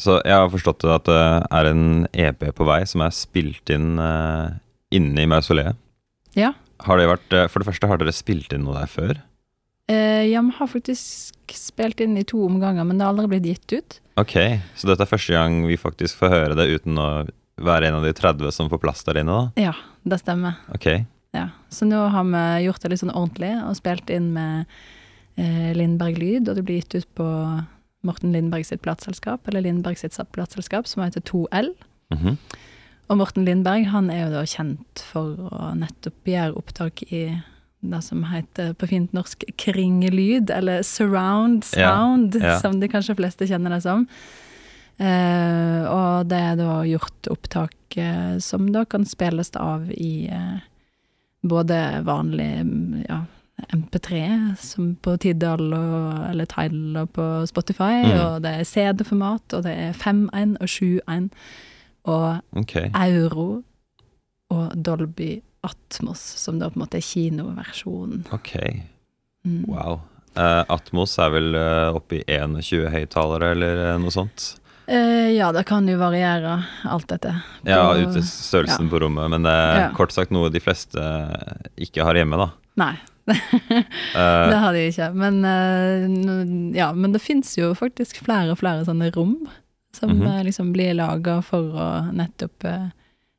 Så 0.01 0.19
jeg 0.25 0.37
har 0.37 0.53
forstått 0.53 0.85
at 0.93 1.09
det 1.09 1.23
er 1.57 1.71
en 1.71 2.07
EP 2.13 2.45
på 2.57 2.67
vei 2.69 2.83
som 2.89 3.05
er 3.05 3.15
spilt 3.17 3.73
inn 3.73 3.97
uh, 4.01 4.53
inne 4.93 5.25
i 5.25 5.29
mausoleet. 5.29 5.77
Ja. 6.37 6.53
Har 6.85 7.01
det 7.01 7.09
vært, 7.09 7.33
eh, 7.33 7.49
for 7.49 7.63
det 7.63 7.69
første, 7.71 7.89
har 7.89 8.01
dere 8.01 8.13
spilt 8.13 8.53
inn 8.53 8.67
noe 8.67 8.77
der 8.77 8.91
før? 8.93 9.17
Uh, 9.89 10.25
ja, 10.27 10.43
vi 10.45 10.53
har 10.59 10.69
faktisk 10.69 11.57
spilt 11.57 12.03
inn 12.05 12.17
i 12.21 12.27
to 12.29 12.43
omganger, 12.45 12.85
men 12.85 12.99
det 12.99 13.07
har 13.07 13.15
aldri 13.15 13.37
blitt 13.37 13.49
gitt 13.49 13.77
ut. 13.77 13.99
Ok, 14.21 14.37
så 14.77 14.89
dette 14.89 15.05
er 15.05 15.13
første 15.13 15.37
gang 15.37 15.63
vi 15.69 15.81
faktisk 15.81 16.21
får 16.21 16.33
høre 16.33 16.57
det 16.59 16.69
uten 16.73 17.01
å 17.01 17.11
være 17.57 17.89
en 17.89 17.99
av 18.01 18.05
de 18.05 18.13
30 18.17 18.53
som 18.53 18.69
får 18.73 18.83
plass 18.83 19.05
der 19.09 19.23
inne, 19.23 19.37
da? 19.37 19.69
Ja, 19.69 19.77
det 20.05 20.21
stemmer. 20.21 20.61
Ok. 20.77 20.89
Ja, 21.37 21.49
så 21.73 21.89
nå 21.89 21.99
har 22.13 22.29
vi 22.33 22.45
gjort 22.67 22.83
det 22.83 22.93
litt 22.93 23.03
sånn 23.03 23.15
ordentlig 23.15 23.53
og 23.61 23.77
spilt 23.79 24.13
inn 24.13 24.31
med 24.37 24.71
eh, 25.37 25.73
Lindberg 25.77 26.21
Lyd, 26.21 26.49
og 26.49 26.57
det 26.59 26.65
blir 26.67 26.81
gitt 26.81 26.97
ut 26.97 27.11
på 27.19 27.27
Morten 28.07 28.33
Lindberg 28.33 28.67
sitt 28.69 28.85
plateselskap, 28.85 29.49
eller 29.49 29.65
Lindberg 29.67 29.99
sitt 30.01 30.17
plateselskap, 30.33 30.89
som 30.89 31.05
heter 31.05 31.25
2L. 31.27 31.75
Mhm. 32.15 32.39
Og 33.07 33.21
Morten 33.21 33.45
Lindberg 33.47 33.87
han 33.93 34.09
er 34.11 34.25
jo 34.25 34.33
da 34.33 34.41
kjent 34.51 35.03
for 35.13 35.37
å 35.47 35.69
nettopp 35.79 36.27
gjøre 36.27 36.57
opptak 36.59 37.05
i 37.15 37.29
det 37.87 38.01
som 38.03 38.25
heter 38.27 38.73
på 38.79 38.89
fint 38.91 39.13
norsk 39.15 39.45
kringelyd, 39.63 40.51
eller 40.51 40.83
surround 40.83 41.63
Ja, 41.77 41.93
sound, 41.95 42.35
ja. 42.41 42.59
som 42.59 42.81
de 42.81 42.89
kanskje 42.91 43.15
fleste 43.19 43.47
kjenner 43.47 43.77
det 43.77 43.85
som. 43.85 44.09
Eh, 44.97 45.83
og 45.93 46.27
det 46.31 46.41
er 46.41 46.57
da 46.59 46.81
gjort 46.89 47.29
opptak 47.31 47.99
eh, 48.01 48.39
som 48.43 48.71
da 48.73 48.87
kan 48.89 49.05
spilles 49.05 49.53
av 49.61 49.91
i 49.93 50.27
eh, 50.33 50.65
både 51.43 52.03
vanlig 52.07 52.51
mm, 52.67 53.05
ja, 53.09 53.21
MP3, 53.73 54.21
som 54.61 54.95
på 55.03 55.17
Tidal 55.23 55.73
og, 55.73 56.31
eller 56.31 56.49
Tidal 56.51 56.97
og 57.03 57.11
på 57.17 57.29
Spotify, 57.47 58.03
Mm. 58.05 58.19
og 58.21 58.43
det 58.43 58.53
er 58.55 58.65
CD-format, 58.65 59.55
og 59.57 59.63
det 59.65 59.73
er 59.73 59.93
5.1 59.93 60.57
og 60.61 60.69
7.1, 60.69 61.29
og 62.05 62.61
okay. 62.61 62.91
Euro 62.95 63.63
og 64.51 64.77
Dolby 64.87 65.41
Atmos, 65.67 66.21
som 66.39 66.61
da 66.61 66.69
på 66.71 66.79
en 66.79 66.85
måte 66.85 67.01
er 67.01 67.07
kinoversjonen. 67.07 68.27
Ok. 68.33 68.55
Mm. 69.45 69.65
Wow. 69.67 70.01
Uh, 70.37 70.63
Atmos 70.69 71.17
er 71.19 71.33
vel 71.33 71.57
uh, 71.57 71.97
oppe 71.97 72.21
i 72.21 72.25
21 72.29 72.91
høyttalere, 72.93 73.51
eller 73.57 73.81
uh, 73.95 74.01
noe 74.03 74.13
sånt? 74.15 74.53
Eh, 74.87 75.33
ja, 75.35 75.51
det 75.53 75.65
kan 75.67 75.89
jo 75.89 75.99
variere 75.99 76.61
alt 76.85 77.09
dette. 77.11 77.33
Ja, 77.67 77.93
På- 77.93 77.99
ut 77.99 78.17
i 78.17 78.23
størrelsen 78.23 78.87
ja. 78.87 78.91
på 78.91 79.01
rommet, 79.03 79.31
men 79.31 79.43
det 79.43 79.53
er 79.53 79.81
Ja. 79.81 79.91
kort 79.97 80.13
sagt 80.15 80.31
noe 80.31 80.51
de 80.51 80.61
fleste 80.61 81.03
ikke 81.77 82.05
har 82.07 82.15
hjemme, 82.15 82.39
da. 82.39 82.51
Nei, 82.77 82.97
Eh, 84.17 84.49
det 84.49 84.57
har 84.63 84.73
de 84.73 84.87
ikke. 84.89 85.11
Men, 85.13 85.45
eh, 85.45 86.77
ja, 86.79 86.93
men 86.93 87.13
det 87.13 87.21
fins 87.21 87.57
jo 87.59 87.75
faktisk 87.75 88.23
flere 88.25 88.55
og 88.55 88.61
flere 88.63 88.85
sånne 88.87 89.11
rom 89.13 89.49
som 89.93 90.11
mm 90.11 90.23
-hmm. 90.23 90.45
liksom 90.45 90.73
blir 90.73 90.95
laga 90.95 91.43
for 91.43 91.63
å 91.63 92.13
nettopp 92.13 92.65
uh, 92.65 92.89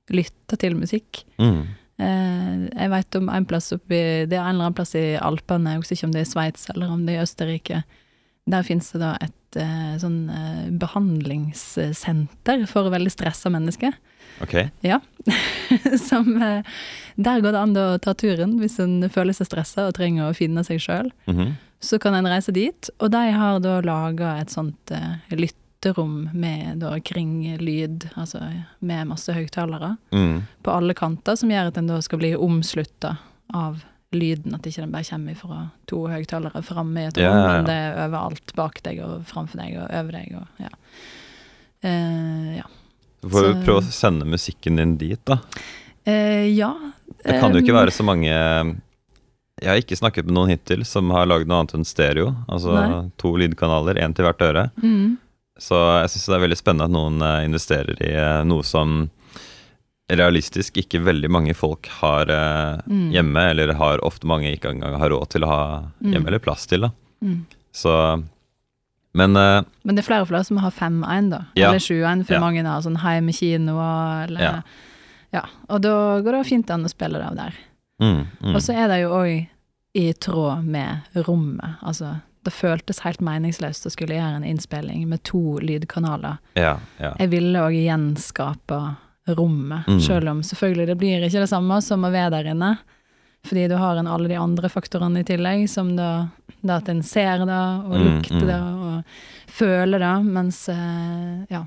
lytte 0.09 0.57
til 0.57 0.75
musikk. 0.75 1.25
mm. 1.39 1.67
Uh, 1.99 2.69
jeg 2.77 2.89
veit 2.89 3.15
om 3.15 3.29
en 3.29 3.45
plass 3.45 3.71
oppi 3.73 4.27
Det 4.29 4.33
er 4.33 4.41
en 4.41 4.49
eller 4.53 4.65
annen 4.65 4.73
plass 4.73 4.93
i 4.95 5.17
Alpene, 5.17 5.71
jeg 5.71 5.77
husker 5.79 5.95
ikke 5.95 6.05
om 6.05 6.11
det 6.11 6.19
er 6.19 6.27
i 6.27 6.29
Sveits 6.29 6.69
eller 6.69 6.91
om 6.91 7.05
det 7.05 7.15
er 7.15 7.19
i 7.19 7.23
Østerrike. 7.23 7.83
Der 8.47 8.63
fins 8.63 8.91
det 8.93 9.01
da 9.03 9.13
et 9.21 9.57
eh, 9.59 9.97
sånn 9.99 10.29
eh, 10.31 10.69
behandlingssenter 10.79 12.65
for 12.69 12.89
veldig 12.93 13.11
stressa 13.11 13.49
mennesker. 13.51 13.93
Ok. 14.41 14.53
som 16.09 16.29
eh, 16.41 16.63
Der 17.15 17.41
går 17.41 17.51
det 17.55 17.61
an 17.61 17.75
å 17.77 17.85
ta 17.99 18.13
turen 18.17 18.57
hvis 18.61 18.79
en 18.83 19.01
føler 19.09 19.33
seg 19.35 19.49
stressa 19.49 19.87
og 19.89 19.95
trenger 19.97 20.29
å 20.29 20.35
finne 20.37 20.63
seg 20.67 20.79
sjøl. 20.83 21.11
Mhm. 21.29 21.55
Så 21.79 21.99
kan 22.01 22.15
en 22.17 22.25
reise 22.25 22.49
dit, 22.55 22.89
og 22.97 23.11
de 23.13 23.19
har 23.35 23.59
da 23.61 23.75
laga 23.85 24.39
et 24.41 24.49
sånt 24.49 24.89
eh, 24.89 25.19
lytterom 25.37 26.29
med 26.33 26.79
da 26.81 26.95
kringlyd, 27.05 28.07
altså 28.17 28.39
med 28.81 29.11
masse 29.11 29.29
høyttalere 29.35 29.91
Mm. 30.11 30.41
på 30.65 30.73
alle 30.73 30.95
kanter, 30.97 31.35
som 31.37 31.49
gjør 31.53 31.67
at 31.69 31.77
en 31.77 31.87
da 31.91 31.99
skal 32.01 32.17
bli 32.23 32.31
omslutta 32.33 33.17
av 33.53 33.83
lyden, 34.15 34.55
at 34.55 34.65
ikke 34.69 34.81
den 34.85 34.91
bare 34.93 35.03
kommer 35.03 35.35
fra 35.35 35.57
to 35.89 35.97
høyttalere 36.07 36.61
framme 36.63 37.01
i 37.01 37.07
et 37.09 37.17
rom, 37.19 37.37
men 37.43 37.65
det 37.67 37.73
er 37.75 37.97
overalt 38.05 38.53
bak 38.55 38.79
deg 38.85 39.01
og 39.03 39.25
framfor 39.27 39.59
deg 39.59 39.75
og 39.81 39.89
over 39.99 40.15
deg 40.15 40.37
og 40.39 40.61
ja. 40.63 40.71
Uh, 41.83 42.55
ja. 42.57 42.67
Så 43.21 43.29
får 43.33 43.47
vi 43.47 43.65
prøve 43.65 43.81
å 43.81 43.91
sende 43.93 44.25
musikken 44.29 44.79
din 44.79 44.95
dit, 44.97 45.19
da. 45.27 45.39
Uh, 46.07 46.47
ja. 46.47 46.71
Det 47.23 47.39
kan 47.41 47.51
jo 47.51 47.59
ikke 47.61 47.73
Eh, 47.73 47.79
være 47.81 47.91
så 47.91 48.03
mange 48.05 48.29
Jeg 48.29 49.67
har 49.67 49.79
ikke 49.81 49.97
snakket 49.97 50.25
med 50.27 50.35
noen 50.37 50.51
hittil 50.53 50.85
som 50.85 51.09
har 51.11 51.25
lagd 51.27 51.47
noe 51.49 51.63
annet 51.63 51.73
enn 51.79 51.85
stereo. 51.87 52.29
Altså 52.47 52.75
Nei. 52.77 53.09
to 53.17 53.31
lydkanaler, 53.41 53.97
én 53.99 54.13
til 54.15 54.27
hvert 54.27 54.43
øre. 54.45 54.67
Mm, 54.83 55.17
Så 55.59 55.75
jeg 56.03 56.11
syns 56.13 56.25
det 56.29 56.35
er 56.35 56.43
veldig 56.43 56.57
spennende 56.59 56.85
at 56.85 56.93
noen 56.93 57.23
investerer 57.47 57.97
i 58.05 58.11
noe 58.45 58.61
som 58.63 59.09
realistisk 60.09 60.77
ikke 60.79 61.01
veldig 61.03 61.29
mange 61.29 61.53
folk 61.55 61.87
har 61.99 62.29
eh, 62.31 62.79
Mm. 62.87 63.11
hjemme, 63.11 63.49
eller 63.51 63.73
har 63.73 63.99
ofte 64.05 64.25
mange 64.27 64.51
ikke 64.55 64.69
engang 64.71 64.95
har 64.99 65.09
råd 65.09 65.29
til 65.29 65.43
å 65.43 65.47
ha 65.47 65.63
hjemme, 66.01 66.21
Mm. 66.23 66.27
eller 66.27 66.39
plass 66.39 66.65
til. 66.67 66.81
da. 66.81 66.91
mm. 67.23 67.45
Så 67.73 68.23
Men 69.13 69.35
eh, 69.35 69.63
Men 69.83 69.95
det 69.95 70.03
er 70.03 70.07
flere 70.07 70.21
og 70.21 70.27
flere 70.29 70.43
som 70.45 70.57
har 70.57 70.71
5-1, 70.71 71.29
da. 71.31 71.45
Ja. 71.55 71.69
Eller 71.69 71.79
7-1, 71.79 72.25
for 72.25 72.33
Ja. 72.35 72.39
mange 72.39 72.63
har 72.63 72.81
sånn 72.81 72.97
heimekinoer, 73.01 74.27
eller 74.27 74.39
Ja. 74.41 74.61
ja. 75.33 75.41
Og 75.69 75.81
da 75.81 76.21
går 76.21 76.31
det 76.37 76.45
fint 76.45 76.69
an 76.69 76.83
å 76.85 76.89
spille 76.89 77.17
det 77.17 77.25
av 77.27 77.35
der. 77.35 77.53
mm, 78.01 78.27
mm. 78.43 78.55
Og 78.55 78.61
så 78.61 78.75
er 78.75 78.87
det 78.87 79.01
jo 79.01 79.09
òg 79.09 79.47
i 79.95 80.13
tråd 80.13 80.63
med 80.63 81.01
rommet. 81.15 81.77
Altså, 81.81 82.21
det 82.43 82.53
føltes 82.53 82.99
helt 83.01 83.19
meningsløst 83.19 83.85
å 83.87 83.91
skulle 83.91 84.13
gjøre 84.13 84.35
en 84.35 84.43
innspilling 84.43 85.07
med 85.07 85.23
to 85.23 85.57
lydkanaler. 85.59 86.37
Ja, 86.55 86.77
ja. 86.99 87.13
Jeg 87.19 87.29
ville 87.31 87.57
òg 87.59 87.73
gjenskape 87.73 88.95
rommet, 89.35 89.87
Mm. 89.87 89.99
selv 90.01 90.29
om 90.29 90.41
selvfølgelig 90.43 90.87
det 90.87 90.97
blir 90.97 91.23
ikke 91.25 91.43
det 91.43 91.49
samme 91.49 91.81
som 91.81 92.05
å 92.05 92.11
være 92.11 92.29
der 92.31 92.51
inne. 92.53 92.77
Fordi 93.45 93.67
du 93.67 93.75
har 93.75 93.95
en 93.95 94.07
alle 94.07 94.27
de 94.27 94.35
andre 94.35 94.69
faktorene 94.69 95.19
i 95.19 95.23
tillegg, 95.23 95.69
som 95.69 95.95
da, 95.95 96.27
da 96.61 96.77
at 96.77 96.89
en 96.89 97.03
ser 97.03 97.45
det, 97.45 97.63
og 97.85 97.95
Mm, 97.95 98.05
lukter 98.07 98.41
mm. 98.41 98.47
det, 98.47 98.61
og 98.61 99.03
føler 99.47 99.99
det, 99.99 100.25
mens 100.25 100.69
eh, 100.69 101.45
Ja. 101.49 101.65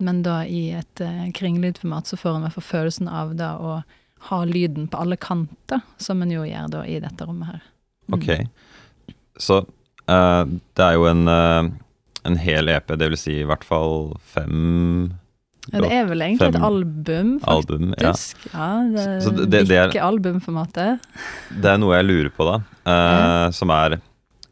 Men 0.00 0.22
da 0.22 0.44
i 0.44 0.70
et 0.72 1.00
eh, 1.00 1.30
kringlydformat 1.36 2.06
så 2.06 2.16
får 2.16 2.30
en 2.30 2.40
i 2.40 2.44
hvert 2.46 2.54
fall 2.54 2.70
følelsen 2.70 3.08
av 3.08 3.34
det 3.36 3.50
å 3.60 3.82
ha 4.30 4.44
lyden 4.44 4.88
på 4.88 4.96
alle 4.96 5.16
kanter, 5.16 5.82
som 5.98 6.22
en 6.22 6.30
jo 6.30 6.40
gjør 6.44 6.70
da 6.70 6.86
i 6.86 6.98
dette 7.00 7.26
rommet 7.26 7.48
her. 7.48 7.60
Mm. 8.08 8.14
Ok. 8.16 8.48
Så 9.36 9.58
uh, 10.08 10.44
det 10.76 10.86
er 10.86 10.96
jo 10.96 11.04
en, 11.04 11.28
uh, 11.28 11.68
en 12.24 12.36
hel 12.36 12.68
EP, 12.68 12.86
det 12.96 13.10
vil 13.10 13.20
si 13.20 13.38
i 13.40 13.44
hvert 13.44 13.64
fall 13.64 14.16
fem 14.24 15.12
Ja, 15.72 15.80
det 15.84 15.90
er 15.92 16.06
vel 16.08 16.20
egentlig 16.26 16.48
et 16.48 16.56
album, 16.60 17.40
album, 17.46 17.48
album. 17.48 17.94
Ja. 18.00 18.12
faktisk. 18.12 18.46
Ja, 18.52 18.68
det, 18.94 19.22
Så 19.22 19.30
det- 19.36 19.50
det 19.68 19.70
er- 19.70 20.00
albumformatet. 20.02 21.00
Det 21.60 21.64
er 21.70 21.78
noe 21.78 21.96
jeg 21.96 22.06
lurer 22.06 22.30
på, 22.30 22.44
da. 22.50 22.60
eh, 22.90 23.50
Som 23.50 23.70
er 23.70 24.00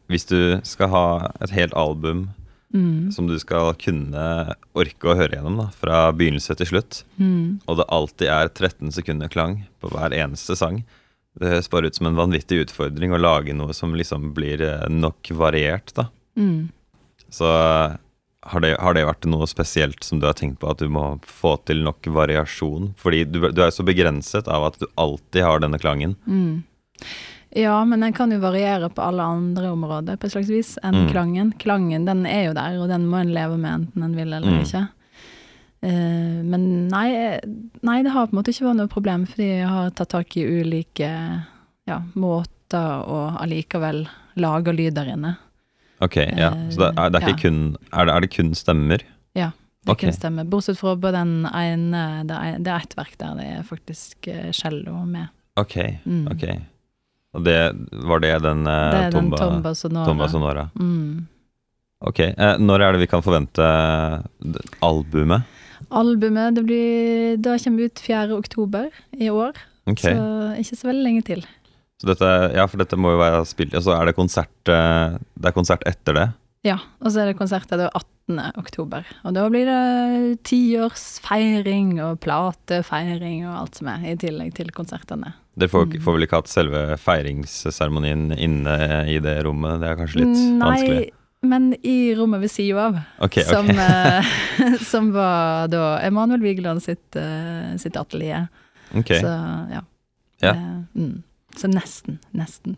Hvis 0.09 0.25
du 0.27 0.61
skal 0.65 0.89
ha 0.89 1.31
et 1.43 1.51
helt 1.51 1.75
album 1.75 2.31
Mm. 2.75 3.11
som 3.13 3.27
du 3.27 3.39
skal 3.39 3.73
kunne 3.75 4.55
orke 4.77 5.05
å 5.09 5.17
høre 5.17 5.31
gjennom, 5.37 5.57
da, 5.57 5.67
fra 5.69 6.13
begynnelse 6.13 6.55
til 6.57 6.67
slutt, 6.67 7.03
Mm. 7.19 7.61
og 7.67 7.77
det 7.79 7.87
alltid 7.89 8.29
er 8.29 8.49
13 8.49 8.91
sekunder 8.93 9.29
klang 9.31 9.67
på 9.83 9.89
hver 9.91 10.11
eneste 10.13 10.55
sang 10.57 10.85
Det 11.39 11.49
høres 11.49 11.69
bare 11.71 11.87
ut 11.87 11.95
som 11.95 12.07
en 12.09 12.17
vanvittig 12.17 12.67
utfordring 12.67 13.11
å 13.13 13.21
lage 13.21 13.55
noe 13.55 13.73
som 13.73 13.95
liksom 13.95 14.35
blir 14.35 14.61
eh, 14.61 14.89
nok 14.89 15.23
variert, 15.31 15.93
da. 15.95 16.09
Mm. 16.37 16.71
Så 17.31 17.97
har 18.47 18.61
det, 18.61 18.77
har 18.81 18.95
det 18.95 19.07
vært 19.09 19.27
noe 19.27 19.47
spesielt 19.51 20.05
som 20.07 20.21
du 20.21 20.27
har 20.27 20.35
tenkt 20.39 20.61
på, 20.61 20.71
at 20.71 20.79
du 20.79 20.89
må 20.89 21.19
få 21.27 21.57
til 21.67 21.83
nok 21.83 22.07
variasjon? 22.15 22.93
Fordi 22.97 23.25
du, 23.27 23.41
du 23.51 23.63
er 23.65 23.71
så 23.75 23.83
begrenset 23.87 24.47
av 24.49 24.69
at 24.71 24.79
du 24.79 24.87
alltid 24.95 25.43
har 25.43 25.59
denne 25.65 25.79
klangen. 25.83 26.15
Mm. 26.27 26.63
Ja, 27.57 27.79
men 27.89 28.01
den 28.05 28.13
kan 28.13 28.31
jo 28.31 28.39
variere 28.43 28.91
på 28.93 29.01
alle 29.03 29.25
andre 29.25 29.71
områder 29.73 30.19
på 30.21 30.29
et 30.29 30.35
slags 30.37 30.51
vis 30.53 30.77
enn 30.85 30.95
Mm. 31.07 31.11
klangen. 31.11 31.53
Klangen 31.59 32.05
den 32.07 32.27
er 32.29 32.45
jo 32.51 32.55
der, 32.55 32.77
og 32.79 32.89
den 32.93 33.07
må 33.09 33.21
en 33.23 33.33
leve 33.35 33.57
med 33.59 33.73
enten 33.73 34.03
en 34.05 34.15
vil 34.17 34.33
eller 34.33 34.51
Mm. 34.53 34.63
ikke. 34.67 34.85
Uh, 35.79 36.43
men 36.43 36.89
nei, 36.91 37.39
nei, 37.87 38.03
det 38.03 38.11
har 38.11 38.27
på 38.27 38.35
en 38.35 38.41
måte 38.41 38.51
ikke 38.51 38.67
vært 38.67 38.77
noe 38.81 38.91
problem, 38.91 39.27
fordi 39.31 39.47
jeg 39.61 39.69
har 39.71 39.91
tatt 39.95 40.11
tak 40.11 40.37
i 40.37 40.43
ulike 40.45 41.11
ja, 41.87 42.01
måter 42.19 43.05
å 43.07 43.21
allikevel 43.41 44.09
lage 44.37 44.75
lyd 44.75 44.95
der 44.99 45.13
inne. 45.15 45.37
Ok, 46.05 46.17
ja. 46.17 46.53
Så 46.71 46.79
det 46.81 46.89
er, 46.95 47.11
det 47.11 47.23
er, 47.23 47.29
ikke 47.29 47.49
kun, 47.49 47.63
er, 47.93 48.05
det, 48.07 48.15
er 48.15 48.21
det 48.25 48.31
kun 48.37 48.53
stemmer? 48.55 49.05
Det 49.89 49.95
okay. 49.95 50.09
kun 50.09 50.17
stemmer. 50.17 50.45
Bortsett 50.45 50.79
fra 50.79 50.95
på 51.01 51.11
den 51.15 51.47
ene 51.47 52.01
Det 52.29 52.37
er, 52.37 52.59
det 52.61 52.73
er 52.73 52.85
ett 52.85 52.97
verk 52.99 53.15
der 53.21 53.39
det 53.39 53.47
er 53.57 53.63
faktisk 53.67 54.29
eh, 54.29 54.51
cello 54.53 55.05
med. 55.07 55.31
Ok, 55.59 55.77
Mm. 56.05 56.27
ok. 56.31 56.45
Og 57.35 57.45
det, 57.45 57.57
var 58.09 58.21
det 58.21 58.35
den 58.43 58.67
eh, 58.67 58.91
Det 58.93 58.99
er 58.99 59.11
den 59.11 59.31
Tomba, 59.31 59.37
Tomba 59.37 59.75
Sonora. 59.75 60.07
Tomba 60.07 60.29
Sonora? 60.29 60.69
Mm. 60.79 61.27
Ok, 62.01 62.21
eh, 62.21 62.59
når 62.59 62.81
er 62.85 62.93
det 62.93 63.01
vi 63.01 63.11
kan 63.11 63.23
forvente 63.23 63.65
albumet? 64.83 65.43
Albumet 65.91 66.55
det 66.55 66.65
blir, 66.67 67.37
da 67.43 67.57
kommer 67.59 67.89
ut 67.89 67.99
4. 67.99 68.37
oktober 68.37 68.89
i 69.19 69.31
år, 69.31 69.57
Ok, 69.89 70.03
så 70.05 70.13
så, 70.13 70.29
ikke 70.61 70.77
så 70.77 70.89
veldig 70.91 71.05
lenge 71.05 71.23
til. 71.27 71.47
Dette, 72.07 72.53
ja, 72.55 72.67
for 72.71 72.79
dette 72.79 72.97
må 72.97 73.11
jo 73.11 73.19
være 73.19 73.41
spilt, 73.49 73.75
og 73.75 73.83
så 73.83 73.97
er 73.99 74.07
det 74.07 74.15
konsert, 74.15 74.69
eh, 74.71 75.17
det 75.35 75.47
er 75.51 75.57
konsert 75.57 75.83
etter 75.87 76.15
det? 76.15 76.29
Ja, 76.67 76.77
og 77.03 77.11
så 77.11 77.21
er 77.23 77.27
det 77.33 77.39
konsert 77.39 77.67
da 77.71 77.89
18. 77.91 78.39
oktober. 78.59 79.05
Og 79.25 79.35
da 79.35 79.49
blir 79.51 79.65
det 79.67 80.39
tiårsfeiring 80.47 81.97
og 82.05 82.19
platefeiring 82.21 83.47
og 83.49 83.55
alt 83.63 83.79
som 83.79 83.89
er, 83.93 84.05
i 84.13 84.17
tillegg 84.21 84.55
til 84.59 84.71
konsertene. 84.75 85.35
Dere 85.59 85.69
får, 85.73 85.87
Mm. 85.87 86.01
får 86.03 86.15
vel 86.15 86.23
ikke 86.27 86.37
hatt 86.43 86.49
selve 86.49 86.83
feiringsseremonien 86.99 88.33
inne 88.39 89.07
i 89.09 89.19
det 89.19 89.43
rommet? 89.45 89.81
Det 89.81 89.89
er 89.89 89.97
kanskje 89.97 90.21
litt 90.23 90.37
vanskelig? 90.63 90.99
Nei, 90.99 91.11
men 91.43 91.75
i 91.83 92.15
rommet 92.15 92.41
ved 92.41 92.51
sida 92.51 92.87
av, 92.89 92.99
okay, 93.21 93.43
okay. 93.43 93.55
som, 93.55 93.71
eh, 93.79 94.79
som 94.93 95.13
var 95.13 95.69
da 95.69 95.99
Emanuel 96.03 96.41
Vigeland 96.43 96.83
sitt, 96.83 97.17
eh, 97.17 97.77
sitt 97.79 97.97
atelier. 97.97 98.49
Ok, 98.95 99.15
Så 99.19 99.33
ja. 99.73 99.83
Ja. 100.43 100.53
Mm. 100.95 101.23
Så 101.59 101.67
nesten. 101.71 102.19
Nesten. 102.37 102.77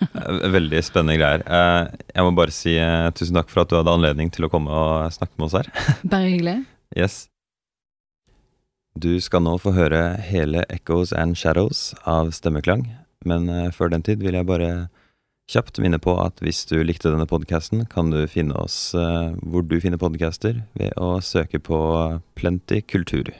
Eh, 0.00 0.48
Veldig 0.52 0.80
spennende 0.84 1.16
greier. 1.20 1.42
Eh, 1.46 1.88
Jeg 2.14 2.24
må 2.26 2.34
bare 2.36 2.52
si 2.54 2.74
eh, 2.76 3.08
tusen 3.16 3.36
takk 3.38 3.50
for 3.52 3.62
at 3.64 3.72
du 3.72 3.78
hadde 3.78 3.92
anledning 3.96 4.30
til 4.32 4.46
å 4.46 4.50
komme 4.52 4.70
og 4.72 5.12
snakke 5.16 5.36
med 5.38 5.48
oss 5.48 5.56
her. 5.58 5.68
Bare 6.12 6.28
hyggelig. 6.28 6.56
Yes. 6.96 7.26
Du 9.00 9.12
skal 9.22 9.44
nå 9.46 9.54
få 9.62 9.72
høre 9.76 10.02
hele 10.26 10.64
Echoes 10.68 11.12
and 11.16 11.38
Shadows 11.38 11.94
av 12.04 12.32
Stemmeklang, 12.36 12.88
men 13.24 13.46
før 13.72 13.92
den 13.92 14.02
tid 14.04 14.18
vil 14.24 14.34
jeg 14.34 14.48
bare 14.48 14.88
kjapt 15.50 15.78
minne 15.80 16.00
på 16.02 16.16
at 16.20 16.42
hvis 16.42 16.64
du 16.68 16.74
likte 16.82 17.12
denne 17.12 17.28
podkasten, 17.30 17.84
kan 17.88 18.10
du 18.10 18.18
finne 18.28 18.56
oss 18.58 18.90
hvor 18.96 19.62
du 19.62 19.76
finner 19.80 20.00
podcaster, 20.02 20.64
ved 20.74 20.90
å 20.98 21.20
søke 21.22 21.62
på 21.62 21.78
Plenty 22.34 22.80
kultur. 22.82 23.30